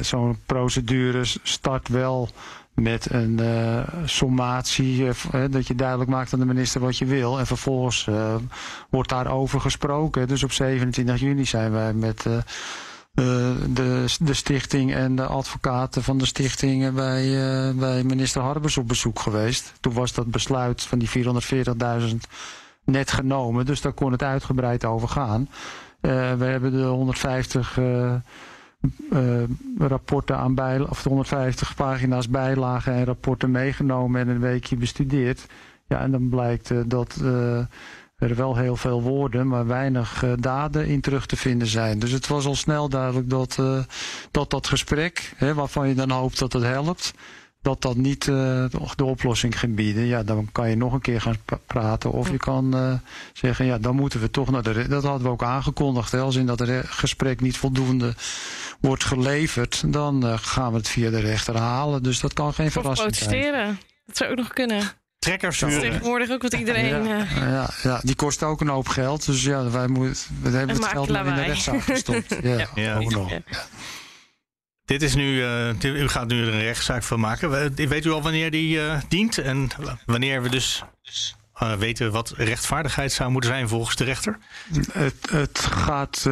zo'n 0.00 0.38
procedure 0.46 1.24
start 1.42 1.88
wel 1.88 2.28
met 2.74 3.10
een 3.10 3.38
uh, 3.40 3.80
sommatie. 4.04 5.04
Uh, 5.04 5.12
dat 5.50 5.66
je 5.66 5.74
duidelijk 5.74 6.10
maakt 6.10 6.32
aan 6.32 6.38
de 6.38 6.44
minister 6.44 6.80
wat 6.80 6.98
je 6.98 7.04
wil. 7.04 7.38
En 7.38 7.46
vervolgens 7.46 8.06
uh, 8.06 8.34
wordt 8.90 9.08
daarover 9.08 9.60
gesproken. 9.60 10.28
Dus 10.28 10.42
op 10.42 10.52
27 10.52 11.20
juni 11.20 11.44
zijn 11.44 11.72
wij 11.72 11.92
met 11.94 12.26
de, 13.14 14.04
de 14.20 14.34
stichting 14.34 14.94
en 14.94 15.16
de 15.16 15.26
advocaten 15.26 16.02
van 16.02 16.18
de 16.18 16.26
stichting 16.26 16.92
bij, 16.94 17.24
bij 17.74 18.04
minister 18.04 18.42
Harbers 18.42 18.76
op 18.76 18.88
bezoek 18.88 19.20
geweest. 19.20 19.72
Toen 19.80 19.92
was 19.92 20.12
dat 20.12 20.26
besluit 20.26 20.82
van 20.82 20.98
die 20.98 21.08
440.000 21.08 22.16
net 22.84 23.10
genomen. 23.10 23.66
Dus 23.66 23.80
daar 23.80 23.92
kon 23.92 24.12
het 24.12 24.22
uitgebreid 24.22 24.84
over 24.84 25.08
gaan. 25.08 25.48
Uh, 26.00 26.32
we 26.32 26.44
hebben 26.44 26.72
de 26.72 26.82
150 26.82 27.76
uh, 27.78 28.14
uh, 29.12 29.42
rapporten 29.78 30.36
aan 30.36 30.54
bij, 30.54 30.80
of 30.80 31.02
de 31.02 31.08
150 31.08 31.74
pagina's 31.74 32.28
bijlagen 32.28 32.92
en 32.92 33.04
rapporten 33.04 33.50
meegenomen 33.50 34.20
en 34.20 34.28
een 34.28 34.40
weekje 34.40 34.76
bestudeerd. 34.76 35.46
Ja, 35.86 36.00
en 36.00 36.10
dan 36.10 36.28
blijkt 36.28 36.90
dat 36.90 37.14
er 38.16 38.34
wel 38.34 38.56
heel 38.56 38.76
veel 38.76 39.02
woorden, 39.02 39.48
maar 39.48 39.66
weinig 39.66 40.24
daden 40.38 40.86
in 40.86 41.00
terug 41.00 41.26
te 41.26 41.36
vinden 41.36 41.68
zijn. 41.68 41.98
Dus 41.98 42.10
het 42.10 42.26
was 42.26 42.46
al 42.46 42.54
snel 42.54 42.88
duidelijk 42.88 43.30
dat 43.30 43.58
dat, 44.30 44.50
dat 44.50 44.66
gesprek, 44.66 45.32
hè, 45.36 45.54
waarvan 45.54 45.88
je 45.88 45.94
dan 45.94 46.10
hoopt 46.10 46.38
dat 46.38 46.52
het 46.52 46.62
helpt, 46.62 47.14
dat 47.62 47.82
dat 47.82 47.96
niet 47.96 48.26
uh, 48.26 48.64
de 48.96 49.04
oplossing 49.04 49.58
gaat 49.58 49.74
bieden, 49.74 50.04
ja, 50.04 50.22
dan 50.22 50.48
kan 50.52 50.70
je 50.70 50.76
nog 50.76 50.92
een 50.92 51.00
keer 51.00 51.20
gaan 51.20 51.36
praten. 51.66 52.12
Of 52.12 52.30
je 52.30 52.36
kan 52.36 52.76
uh, 52.76 52.92
zeggen, 53.32 53.66
ja, 53.66 53.78
dan 53.78 53.96
moeten 53.96 54.20
we 54.20 54.30
toch 54.30 54.50
naar 54.50 54.62
de. 54.62 54.88
Dat 54.88 55.02
hadden 55.02 55.22
we 55.22 55.28
ook 55.28 55.42
aangekondigd. 55.42 56.12
Hè, 56.12 56.20
als 56.20 56.36
in 56.36 56.46
dat 56.46 56.58
het 56.58 56.86
gesprek 56.86 57.40
niet 57.40 57.56
voldoende 57.56 58.14
wordt 58.80 59.04
geleverd, 59.04 59.92
dan 59.92 60.26
uh, 60.26 60.38
gaan 60.38 60.70
we 60.70 60.78
het 60.78 60.88
via 60.88 61.10
de 61.10 61.20
rechter 61.20 61.56
halen. 61.56 62.02
Dus 62.02 62.20
dat 62.20 62.32
kan 62.32 62.54
geen 62.54 62.70
verrassing 62.70 63.14
zijn. 63.16 63.30
protesteren. 63.30 63.78
Dat 64.06 64.16
zou 64.16 64.30
ook 64.30 64.36
nog 64.36 64.52
kunnen. 64.52 64.82
Trekkers 65.18 65.58
Dat 65.58 65.70
is 65.70 65.80
tegenwoordig 65.80 66.30
ook 66.30 66.42
wat 66.42 66.52
iedereen. 66.52 67.04
Ja, 67.04 67.26
ja, 67.34 67.70
ja, 67.82 68.00
die 68.02 68.14
kost 68.14 68.42
ook 68.42 68.60
een 68.60 68.68
hoop 68.68 68.88
geld. 68.88 69.26
Dus 69.26 69.42
ja, 69.42 69.70
wij 69.70 69.88
moeten, 69.88 70.22
we 70.42 70.50
hebben 70.50 70.76
het 70.76 70.84
geld 70.84 71.08
nog 71.08 71.26
in 71.26 71.34
de 71.34 71.42
rechtszaak 71.42 71.80
gestopt. 71.80 72.36
Ja, 72.42 72.66
ja. 72.74 72.96
Ook 72.96 73.10
nog. 73.10 73.30
Ja. 73.30 73.40
Dit 74.88 75.02
is 75.02 75.14
nu, 75.14 75.42
uh, 75.42 75.82
u 75.82 76.08
gaat 76.08 76.28
nu 76.28 76.46
er 76.46 76.54
een 76.54 76.60
rechtszaak 76.60 77.02
van 77.02 77.20
maken. 77.20 77.74
Weet 77.74 78.04
u 78.04 78.10
al 78.10 78.22
wanneer 78.22 78.50
die 78.50 78.76
uh, 78.76 79.00
dient 79.08 79.38
en 79.38 79.68
wanneer 80.06 80.42
we 80.42 80.48
dus 80.48 80.84
uh, 81.62 81.72
weten 81.72 82.12
wat 82.12 82.34
rechtvaardigheid 82.36 83.12
zou 83.12 83.30
moeten 83.30 83.50
zijn 83.50 83.68
volgens 83.68 83.96
de 83.96 84.04
rechter? 84.04 84.38
Het, 84.92 85.30
het 85.30 85.58
gaat 85.58 86.30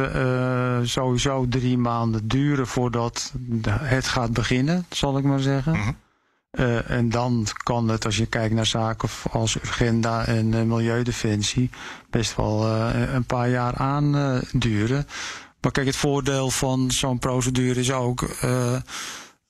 sowieso 0.83 1.45
drie 1.49 1.77
maanden 1.77 2.27
duren 2.27 2.67
voordat 2.67 3.33
het 3.81 4.07
gaat 4.07 4.33
beginnen, 4.33 4.85
zal 4.89 5.17
ik 5.17 5.23
maar 5.23 5.39
zeggen. 5.39 5.73
Mhm. 5.73 5.91
en 6.87 7.09
dan 7.09 7.47
kan 7.63 7.87
het, 7.87 8.05
als 8.05 8.17
je 8.17 8.25
kijkt 8.25 8.53
naar 8.53 8.65
zaken 8.65 9.09
als 9.31 9.55
Urgenda 9.55 10.25
en 10.25 10.67
Milieudefensie, 10.67 11.69
best 12.09 12.35
wel 12.35 12.65
een 12.91 13.25
paar 13.25 13.49
jaar 13.49 13.75
aanduren. 13.75 15.07
Maar 15.67 15.75
kijk, 15.75 15.87
het 15.87 16.01
voordeel 16.01 16.51
van 16.51 16.91
zo'n 16.91 17.19
procedure 17.19 17.79
is 17.79 17.91
ook. 17.91 18.21
Uh, 18.43 18.75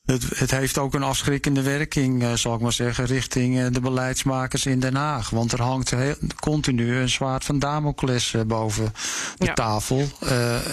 het, 0.05 0.39
het, 0.39 0.51
heeft 0.51 0.77
ook 0.77 0.93
een 0.93 1.03
afschrikkende 1.03 1.61
werking, 1.61 2.23
uh, 2.23 2.33
zal 2.33 2.55
ik 2.55 2.59
maar 2.59 2.73
zeggen, 2.73 3.05
richting 3.05 3.55
uh, 3.55 3.65
de 3.71 3.79
beleidsmakers 3.79 4.65
in 4.65 4.79
Den 4.79 4.95
Haag. 4.95 5.29
Want 5.29 5.51
er 5.51 5.61
hangt 5.61 5.89
heel, 5.89 6.15
continu 6.39 6.95
een 6.95 7.09
zwaard 7.09 7.45
van 7.45 7.59
Damocles 7.59 8.33
uh, 8.33 8.41
boven 8.41 8.93
de 9.37 9.45
ja. 9.45 9.53
tafel. 9.53 10.07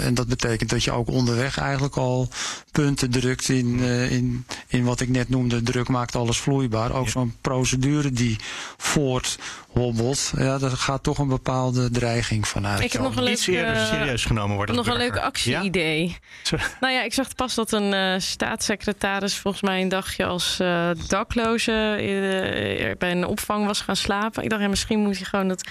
en 0.01 0.15
dat 0.15 0.29
betekent 0.29 0.71
dat 0.71 0.85
je 0.85 0.93
ook 0.93 1.09
onderweg 1.09 1.59
eigenlijk 1.59 1.97
al 1.97 2.29
punten 2.71 3.11
drukt 3.11 3.49
in, 3.49 3.79
in, 4.11 4.47
in 4.67 4.85
wat 4.85 5.01
ik 5.01 5.09
net 5.09 5.29
noemde, 5.29 5.63
druk 5.63 5.89
maakt 5.89 6.17
alles 6.17 6.39
vloeibaar. 6.39 6.93
Ook 6.93 7.05
ja. 7.05 7.11
zo'n 7.11 7.35
procedure 7.41 8.11
die 8.11 8.39
voort 8.77 9.39
hobbelt, 9.75 10.33
ja, 10.37 10.59
daar 10.59 10.71
gaat 10.71 11.03
toch 11.03 11.19
een 11.19 11.29
bepaalde 11.29 11.91
dreiging 11.91 12.49
vanuit. 12.49 12.81
Ik 12.81 12.93
heb 12.93 13.03
nog 13.03 13.17
een 13.17 13.23
leuk, 13.23 13.37
serieus 13.37 14.25
genomen 14.25 14.57
worden. 14.57 14.75
Nog 14.75 14.87
een 14.87 14.97
leuk 14.97 15.17
actie-idee. 15.17 16.19
Ja? 16.43 16.59
Nou 16.81 16.93
ja, 16.93 17.03
ik 17.03 17.15
zag 17.15 17.35
pas 17.35 17.55
dat 17.55 17.73
een 17.73 17.93
uh, 17.93 18.15
staatssecretaris 18.19 19.37
volgens 19.37 19.63
mij 19.63 19.81
een 19.81 19.89
dagje 19.89 20.25
als 20.25 20.59
uh, 20.61 20.91
dakloze 21.09 21.97
uh, 22.01 22.97
bij 22.99 23.11
een 23.11 23.27
opvang 23.27 23.67
was 23.67 23.81
gaan 23.81 23.97
slapen. 23.97 24.43
Ik 24.43 24.51
dacht, 24.51 24.63
ja, 24.63 24.69
misschien 24.69 24.99
moet 24.99 25.19
je 25.19 25.25
gewoon 25.25 25.49
het 25.49 25.71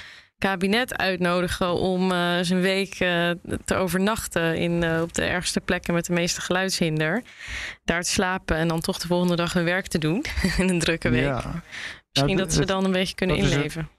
kabinet 0.50 0.98
uitnodigen 0.98 1.74
om 1.74 2.12
uh, 2.12 2.38
zijn 2.42 2.62
week 2.62 3.00
uh, 3.00 3.30
te 3.66 3.76
overnachten 3.76 4.58
in, 4.58 4.84
uh, 4.84 5.02
op 5.02 5.14
de 5.14 5.24
ergste 5.24 5.60
plekken 5.60 5.94
met 5.94 6.06
de 6.06 6.14
meeste 6.14 6.42
geluidshinder. 6.42 7.24
Daar 7.84 8.04
te 8.04 8.10
slapen 8.10 8.58
en 8.58 8.68
dan 8.68 8.80
toch 8.80 8.98
de 9.00 9.08
volgende 9.08 9.36
dag 9.36 9.54
hun 9.54 9.64
werk 9.64 9.88
te 9.88 9.98
doen 9.98 10.26
in 10.58 10.70
een 10.70 10.80
drukke 10.80 11.10
week. 11.10 11.24
Ja. 11.24 11.62
Misschien 12.14 12.38
ja, 12.38 12.44
dat 12.44 12.54
ze 12.54 12.66
dan 12.66 12.86
een 12.86 12.92
beetje 12.92 13.16
kunnen 13.16 13.36
inleven. 13.36 13.90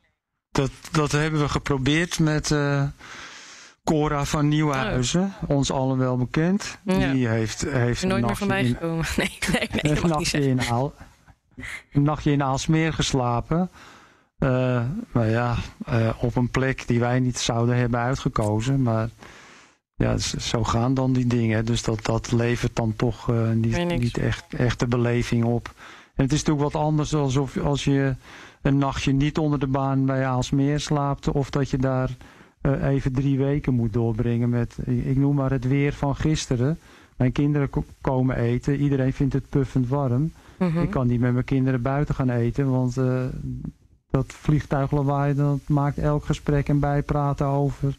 Dat, 0.51 0.71
dat 0.91 1.13
hebben 1.13 1.41
we 1.41 1.49
geprobeerd 1.49 2.19
met 2.19 2.51
uh, 2.51 2.83
Cora 3.85 4.25
van 4.25 4.49
Nieuwhuizen. 4.49 5.35
Oh. 5.43 5.57
Ons 5.57 5.71
allen 5.71 5.99
wel 5.99 6.17
bekend. 6.17 6.79
Ja. 6.85 7.13
Die 7.13 7.29
heeft, 7.29 7.61
heeft 7.71 8.03
een 8.03 8.09
nooit 8.09 8.27
meer 8.27 8.37
van 8.37 8.47
mij 8.47 8.65
gekomen. 8.65 9.05
Nee, 9.17 9.39
nee, 9.53 9.69
nee, 9.83 10.03
een, 10.03 10.09
nachtje 10.09 10.47
in 10.47 10.61
Aal, 10.61 10.95
een 11.93 12.03
nachtje 12.03 12.33
in 12.33 12.43
Aalsmeer 12.43 12.93
geslapen. 12.93 13.71
Uh, 14.39 14.83
maar 15.13 15.29
ja, 15.29 15.57
uh, 15.89 16.11
op 16.21 16.37
een 16.37 16.51
plek 16.51 16.87
die 16.87 17.01
wij 17.01 17.21
niet 17.21 17.39
zouden 17.39 17.77
hebben 17.77 18.01
uitgekozen. 18.01 18.83
Maar 18.83 19.09
ja, 19.95 20.17
zo 20.19 20.65
gaan 20.65 20.95
dan 20.95 21.13
die 21.13 21.27
dingen. 21.27 21.65
Dus 21.65 21.83
dat, 21.83 22.05
dat 22.05 22.33
levert 22.33 22.77
dan 22.77 22.97
toch 22.97 23.33
niet, 23.55 23.87
niet 23.87 24.19
echt, 24.19 24.45
echt 24.55 24.79
de 24.79 24.87
beleving 24.87 25.45
op. 25.45 25.75
En 26.15 26.25
het 26.25 26.33
is 26.33 26.43
natuurlijk 26.43 26.73
wat 26.73 26.83
anders 26.83 27.15
alsof 27.15 27.59
als 27.59 27.85
je 27.85 28.15
een 28.63 28.79
nachtje 28.79 29.13
niet 29.13 29.39
onder 29.39 29.59
de 29.59 29.67
baan 29.67 30.07
bij 30.07 30.27
Aalsmeer 30.27 30.81
slaapt. 30.81 31.31
Of 31.31 31.51
dat 31.51 31.71
je 31.71 31.79
daar 31.79 32.17
uh, 32.63 32.87
even 32.87 33.13
drie 33.13 33.39
weken 33.39 33.75
moet 33.75 33.93
doorbrengen 33.93 34.49
met, 34.49 34.79
ik 34.87 35.17
noem 35.17 35.35
maar 35.35 35.51
het 35.51 35.69
weer 35.69 35.93
van 35.93 36.17
gisteren. 36.17 36.79
Mijn 37.17 37.33
kinderen 37.33 37.71
komen 38.01 38.37
eten. 38.37 38.77
Iedereen 38.77 39.13
vindt 39.13 39.33
het 39.33 39.49
puffend 39.49 39.89
warm. 39.89 40.33
Mm 40.59 40.71
-hmm. 40.71 40.83
Ik 40.83 40.91
kan 40.91 41.07
niet 41.07 41.21
met 41.21 41.33
mijn 41.33 41.45
kinderen 41.45 41.83
buiten 41.83 42.15
gaan 42.15 42.31
eten. 42.31 42.71
Want 42.71 42.97
uh, 42.97 43.23
dat 44.11 44.27
vliegtuiglawaai 44.27 45.35
dat 45.35 45.61
maakt 45.67 45.99
elk 45.99 46.25
gesprek 46.25 46.69
en 46.69 46.79
bijpraten 46.81 47.47
over 47.47 47.97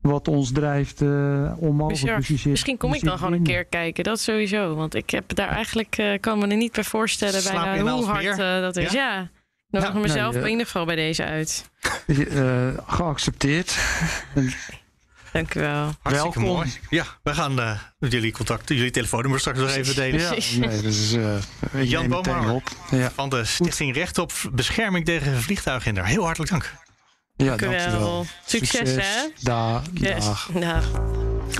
wat 0.00 0.28
ons 0.28 0.52
drijft 0.52 1.02
uh, 1.02 1.52
onmogelijk. 1.56 2.26
Dus 2.26 2.44
Misschien 2.44 2.76
kom 2.76 2.94
ik 2.94 3.04
dan 3.04 3.18
gewoon 3.18 3.32
een 3.32 3.42
keer 3.42 3.64
kijken, 3.64 4.04
dat 4.04 4.20
sowieso. 4.20 4.74
Want 4.74 4.94
ik 4.94 5.10
heb 5.10 5.34
daar 5.34 5.48
eigenlijk, 5.48 5.98
uh, 5.98 6.20
kan 6.20 6.38
me 6.38 6.46
er 6.46 6.56
niet 6.56 6.72
bij 6.72 6.84
voorstellen 6.84 7.42
bijna 7.44 7.78
hoe 7.78 8.04
hard 8.04 8.24
uh, 8.24 8.60
dat 8.60 8.76
is. 8.76 8.92
Ja, 8.92 9.30
ja. 9.70 9.80
dan 9.80 9.82
ja, 9.82 9.98
mezelf 9.98 10.34
in 10.34 10.48
ieder 10.48 10.64
geval 10.64 10.84
bij 10.84 10.96
deze 10.96 11.24
uit. 11.24 11.70
geaccepteerd. 12.86 13.78
Dank 15.32 15.54
u 15.54 15.60
wel. 15.60 15.92
Hartstikke 16.02 16.12
Welkom. 16.12 16.42
mooi. 16.42 16.72
Ja, 16.90 17.04
we 17.22 17.34
gaan 17.34 17.58
uh, 17.60 17.80
jullie 17.98 18.32
contact, 18.32 18.68
jullie 18.68 18.90
telefoonnummer 18.90 19.40
straks 19.40 19.58
nog 19.58 19.70
even 19.70 19.94
delen. 19.94 20.20
Ja, 20.20 20.30
nee, 20.58 20.80
dus, 20.80 21.12
uh, 21.12 21.38
Jan 21.82 22.08
Boomhouwer 22.08 22.62
ja. 22.90 23.10
van 23.10 23.28
de 23.28 23.44
Stichting 23.44 23.94
Recht 23.94 24.18
op 24.18 24.32
Bescherming 24.52 25.04
tegen 25.04 25.42
Vliegtuighinder. 25.42 26.04
Heel 26.04 26.24
hartelijk 26.24 26.50
dank. 26.50 26.74
Ja, 27.38 27.56
dank 27.56 27.60
dankjewel. 27.60 28.26
Succes, 28.46 28.78
Succes, 28.78 29.06
hè? 29.06 29.28
Dag. 29.40 29.82
Dag. 29.90 30.50
dag. 30.54 30.90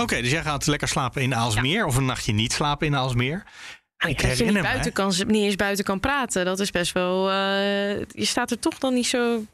Oké, 0.01 0.21
dus 0.21 0.31
jij 0.31 0.43
gaat 0.43 0.67
lekker 0.67 0.89
slapen 0.89 1.23
in 1.23 1.35
Aalsmeer 1.35 1.87
of 1.87 1.97
een 1.97 2.05
nachtje 2.05 2.33
niet 2.33 2.53
slapen 2.53 2.87
in 2.87 2.97
Aalsmeer. 2.97 3.43
Ik 4.07 4.23
dat 4.23 4.39
je 4.39 4.45
niet, 4.45 4.63
buiten 4.63 4.93
kan, 4.93 5.13
niet 5.27 5.45
eens 5.45 5.57
buiten 5.57 5.85
kan 5.85 6.01
praten. 6.01 6.45
Dat 6.45 6.61
is 6.61 6.71
best 6.71 6.93
wel. 6.93 7.31
Uh, 7.31 7.99
je 7.99 8.25
staat 8.25 8.51
er 8.51 8.59
toch 8.59 8.79
dan 8.79 8.95
niet 8.95 9.07
zo 9.07 9.45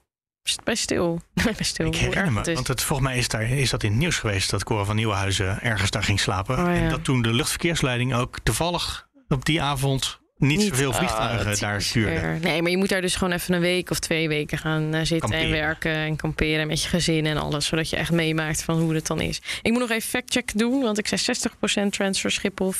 bij 0.64 0.74
stil. 0.74 1.20
bij 1.44 1.54
stil. 1.58 1.86
Ik 1.86 1.96
herinner 1.96 2.32
me, 2.32 2.54
want 2.54 2.68
het, 2.68 2.82
volgens 2.82 3.08
mij 3.08 3.18
is, 3.18 3.28
daar, 3.28 3.50
is 3.50 3.70
dat 3.70 3.82
in 3.82 3.90
het 3.90 3.98
nieuws 3.98 4.18
geweest 4.18 4.50
dat 4.50 4.64
Cora 4.64 4.84
van 4.84 4.96
Nieuwenhuizen 4.96 5.60
ergens 5.60 5.90
daar 5.90 6.02
ging 6.02 6.20
slapen. 6.20 6.58
Oh, 6.58 6.68
en 6.68 6.88
dat 6.88 7.04
toen 7.04 7.22
de 7.22 7.32
luchtverkeersleiding 7.32 8.14
ook 8.14 8.38
toevallig 8.42 9.08
op 9.28 9.44
die 9.44 9.62
avond 9.62 10.22
niet, 10.36 10.58
niet 10.58 10.68
zoveel 10.68 10.92
vliegtuigen 10.92 11.52
oh, 11.52 11.58
daar 11.58 11.82
stuurde. 11.82 12.38
Nee, 12.40 12.62
maar 12.62 12.70
je 12.70 12.76
moet 12.76 12.88
daar 12.88 13.00
dus 13.00 13.16
gewoon 13.16 13.32
even 13.32 13.54
een 13.54 13.60
week 13.60 13.90
of 13.90 13.98
twee 13.98 14.28
weken 14.28 14.58
gaan 14.58 14.94
uh, 14.94 15.00
zitten 15.02 15.32
en 15.32 15.50
werken 15.50 15.94
en 15.94 16.16
kamperen 16.16 16.66
met 16.66 16.82
je 16.82 16.88
gezin 16.88 17.26
en 17.26 17.36
alles. 17.36 17.66
Zodat 17.66 17.90
je 17.90 17.96
echt 17.96 18.10
meemaakt 18.10 18.62
van 18.62 18.80
hoe 18.80 18.94
het 18.94 19.06
dan 19.06 19.20
is. 19.20 19.40
Ik 19.62 19.70
moet 19.70 19.80
nog 19.80 19.90
even 19.90 20.08
factcheck 20.08 20.58
doen, 20.58 20.82
want 20.82 20.98
ik 20.98 21.06
zei 21.08 21.38
60% 21.86 21.88
transfer 21.90 22.30
Schiphol, 22.30 22.74
40% 22.74 22.78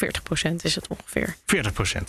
is 0.62 0.74
het 0.74 0.86
ongeveer. 0.88 1.36
40%, 1.36 1.38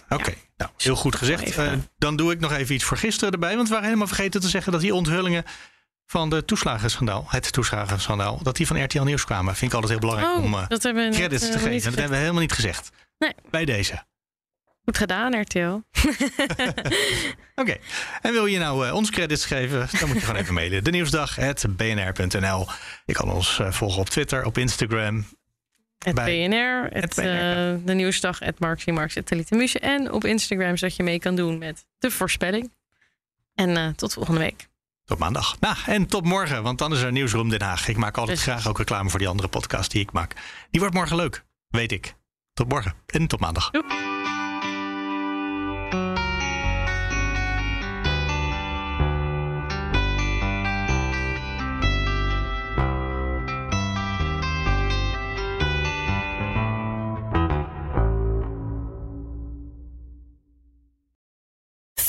oké. 0.10 0.34
Nou, 0.58 0.72
heel 0.78 0.96
goed 0.96 1.16
gezegd. 1.16 1.58
Uh, 1.58 1.72
dan 1.98 2.16
doe 2.16 2.32
ik 2.32 2.40
nog 2.40 2.52
even 2.52 2.76
iets 2.76 2.84
voor 2.84 2.98
gisteren 2.98 3.34
erbij, 3.34 3.56
want 3.56 3.68
we 3.68 3.74
waren 3.74 3.88
helemaal 3.88 4.08
vergeten 4.08 4.42
te 4.42 4.50
zeggen 4.50 4.72
dat 4.72 4.82
die 4.82 4.94
onthullingen 4.94 5.44
van 6.06 6.30
de 6.30 6.46
toeslagenschandaal, 6.46 7.26
het 7.28 7.52
toeslagenschandaal, 7.52 8.40
dat 8.44 8.56
die 8.56 8.68
van 8.68 8.84
RTL 8.84 9.02
Nieuws 9.02 9.26
kwamen. 9.26 9.56
Vind 9.56 9.72
ik 9.72 9.82
altijd 9.82 10.00
heel 10.00 10.10
belangrijk 10.10 10.38
oh, 10.38 10.44
om 10.44 10.54
uh, 10.54 11.12
credits 11.12 11.52
te 11.52 11.60
geven. 11.60 11.84
Dat 11.84 11.84
hebben 11.84 12.10
we 12.10 12.16
helemaal 12.16 12.42
niet 12.42 12.52
gezegd. 12.52 12.90
Nee. 13.18 13.34
Bij 13.50 13.66
deze. 13.66 14.04
Goed 14.86 14.98
gedaan, 14.98 15.42
RTL. 15.42 15.60
Oké. 17.62 17.78
En 18.22 18.32
wil 18.32 18.46
je 18.46 18.60
nou 18.60 18.88
uh, 18.88 18.94
ons 18.94 19.10
credits 19.10 19.46
geven? 19.46 19.88
Dan 20.00 20.08
moet 20.08 20.18
je 20.18 20.26
gewoon 20.26 20.42
even 20.42 20.54
mailen. 20.62 20.84
De 20.84 20.92
nieuwsdag.bnr.nl. 20.92 22.68
Je 23.06 23.14
kan 23.14 23.32
ons 23.32 23.60
uh, 23.60 23.72
volgen 23.72 24.00
op 24.00 24.10
Twitter, 24.10 24.46
op 24.46 24.58
Instagram. 24.58 25.26
Het 25.98 26.16
BNR, 26.16 26.88
het, 26.90 27.18
uh, 27.18 27.26
de 27.86 27.94
Nieuwsdag, 27.94 28.40
het 28.40 28.60
Marx 28.60 28.86
Marx, 28.86 29.16
het 29.16 29.78
En 29.80 30.12
op 30.12 30.26
Instagram, 30.26 30.78
zodat 30.78 30.96
je 30.96 31.04
mee 31.04 31.20
kan 31.20 31.36
doen 31.36 31.58
met 31.58 31.86
de 31.98 32.12
voorspelling. 32.12 32.72
En 33.56 33.96
tot 33.96 34.14
volgende 34.14 34.40
week. 34.40 34.68
Tot 35.06 35.18
maandag. 35.20 35.60
Nou, 35.60 35.76
en 35.86 36.06
tot 36.06 36.26
morgen, 36.26 36.64
want 36.64 36.78
dan 36.78 36.94
is 36.94 37.02
er 37.02 37.12
Nieuwsroom 37.12 37.50
Den 37.50 37.62
Haag. 37.62 37.88
Ik 37.88 37.98
maak 37.98 38.18
altijd 38.18 38.40
graag 38.40 38.68
ook 38.68 38.78
reclame 38.78 39.10
voor 39.10 39.20
die 39.20 39.28
andere 39.28 39.48
podcast 39.48 39.92
die 39.92 40.02
ik 40.02 40.12
maak. 40.12 40.34
Die 40.72 40.80
wordt 40.80 40.96
morgen 40.96 41.16
leuk, 41.16 41.44
weet 41.68 41.92
ik. 41.92 42.16
Tot 42.54 42.70
morgen 42.70 42.94
en 43.06 43.28
tot 43.28 43.40
maandag. 43.40 43.72
Doei. 43.72 44.35